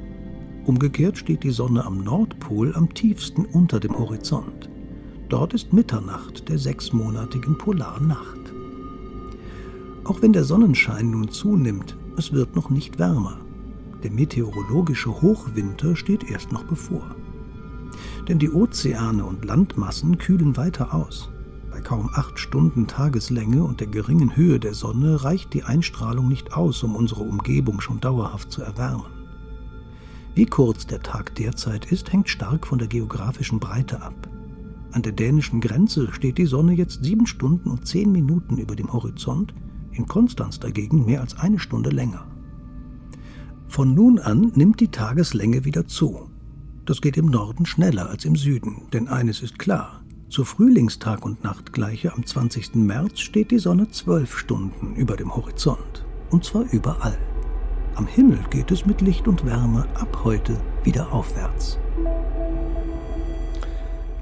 Umgekehrt 0.64 1.18
steht 1.18 1.42
die 1.42 1.50
Sonne 1.50 1.84
am 1.84 1.98
Nordpol 1.98 2.74
am 2.74 2.92
tiefsten 2.94 3.44
unter 3.44 3.78
dem 3.78 3.98
Horizont. 3.98 4.70
Dort 5.28 5.52
ist 5.52 5.72
Mitternacht 5.72 6.48
der 6.48 6.58
sechsmonatigen 6.58 7.58
Polarnacht. 7.58 8.52
Auch 10.04 10.22
wenn 10.22 10.32
der 10.32 10.44
Sonnenschein 10.44 11.10
nun 11.10 11.28
zunimmt, 11.30 11.96
es 12.16 12.32
wird 12.32 12.54
noch 12.54 12.70
nicht 12.70 12.98
wärmer. 12.98 13.38
Der 14.02 14.10
meteorologische 14.10 15.10
Hochwinter 15.22 15.96
steht 15.96 16.24
erst 16.24 16.52
noch 16.52 16.64
bevor. 16.64 17.14
Denn 18.28 18.38
die 18.38 18.50
Ozeane 18.50 19.24
und 19.24 19.44
Landmassen 19.44 20.18
kühlen 20.18 20.56
weiter 20.56 20.94
aus. 20.94 21.30
Bei 21.70 21.80
kaum 21.80 22.10
acht 22.12 22.38
Stunden 22.38 22.86
Tageslänge 22.86 23.62
und 23.64 23.80
der 23.80 23.86
geringen 23.86 24.36
Höhe 24.36 24.60
der 24.60 24.74
Sonne 24.74 25.24
reicht 25.24 25.54
die 25.54 25.64
Einstrahlung 25.64 26.28
nicht 26.28 26.52
aus, 26.52 26.82
um 26.82 26.94
unsere 26.94 27.22
Umgebung 27.22 27.80
schon 27.80 28.00
dauerhaft 28.00 28.52
zu 28.52 28.62
erwärmen. 28.62 29.06
Wie 30.34 30.46
kurz 30.46 30.86
der 30.86 31.02
Tag 31.02 31.34
derzeit 31.34 31.90
ist, 31.90 32.12
hängt 32.12 32.28
stark 32.28 32.66
von 32.66 32.78
der 32.78 32.88
geografischen 32.88 33.58
Breite 33.58 34.02
ab. 34.02 34.14
An 34.92 35.02
der 35.02 35.12
dänischen 35.12 35.60
Grenze 35.60 36.12
steht 36.12 36.38
die 36.38 36.46
Sonne 36.46 36.74
jetzt 36.74 37.02
sieben 37.04 37.26
Stunden 37.26 37.70
und 37.70 37.86
zehn 37.86 38.12
Minuten 38.12 38.58
über 38.58 38.76
dem 38.76 38.92
Horizont 38.92 39.54
in 39.92 40.06
Konstanz 40.06 40.58
dagegen 40.60 41.04
mehr 41.04 41.20
als 41.20 41.36
eine 41.36 41.58
Stunde 41.58 41.90
länger. 41.90 42.26
Von 43.68 43.94
nun 43.94 44.18
an 44.18 44.52
nimmt 44.54 44.80
die 44.80 44.88
Tageslänge 44.88 45.64
wieder 45.64 45.86
zu. 45.86 46.28
Das 46.84 47.00
geht 47.00 47.16
im 47.16 47.26
Norden 47.26 47.64
schneller 47.64 48.10
als 48.10 48.24
im 48.24 48.36
Süden, 48.36 48.82
denn 48.92 49.08
eines 49.08 49.40
ist 49.40 49.58
klar. 49.58 50.02
Zur 50.28 50.46
Frühlingstag- 50.46 51.24
und 51.24 51.44
Nachtgleiche 51.44 52.12
am 52.14 52.24
20. 52.24 52.74
März 52.74 53.20
steht 53.20 53.50
die 53.50 53.58
Sonne 53.58 53.90
zwölf 53.90 54.36
Stunden 54.36 54.94
über 54.96 55.16
dem 55.16 55.34
Horizont. 55.34 56.04
Und 56.30 56.44
zwar 56.44 56.64
überall. 56.72 57.18
Am 57.94 58.06
Himmel 58.06 58.38
geht 58.50 58.70
es 58.70 58.86
mit 58.86 59.02
Licht 59.02 59.28
und 59.28 59.44
Wärme 59.44 59.86
ab 59.94 60.20
heute 60.24 60.58
wieder 60.84 61.12
aufwärts. 61.12 61.78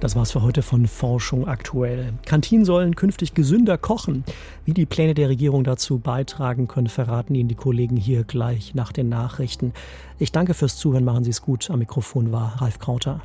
Das 0.00 0.16
war's 0.16 0.32
für 0.32 0.40
heute 0.40 0.62
von 0.62 0.86
Forschung 0.86 1.46
aktuell. 1.46 2.14
Kantinen 2.24 2.64
sollen 2.64 2.96
künftig 2.96 3.34
gesünder 3.34 3.76
kochen. 3.76 4.24
Wie 4.64 4.72
die 4.72 4.86
Pläne 4.86 5.12
der 5.12 5.28
Regierung 5.28 5.62
dazu 5.62 5.98
beitragen 5.98 6.68
können, 6.68 6.88
verraten 6.88 7.34
Ihnen 7.34 7.50
die 7.50 7.54
Kollegen 7.54 7.98
hier 7.98 8.24
gleich 8.24 8.74
nach 8.74 8.92
den 8.92 9.10
Nachrichten. 9.10 9.74
Ich 10.18 10.32
danke 10.32 10.54
fürs 10.54 10.78
Zuhören, 10.78 11.04
machen 11.04 11.24
Sie 11.24 11.30
es 11.30 11.42
gut. 11.42 11.70
Am 11.70 11.80
Mikrofon 11.80 12.32
war 12.32 12.62
Ralf 12.62 12.78
Krauter. 12.78 13.20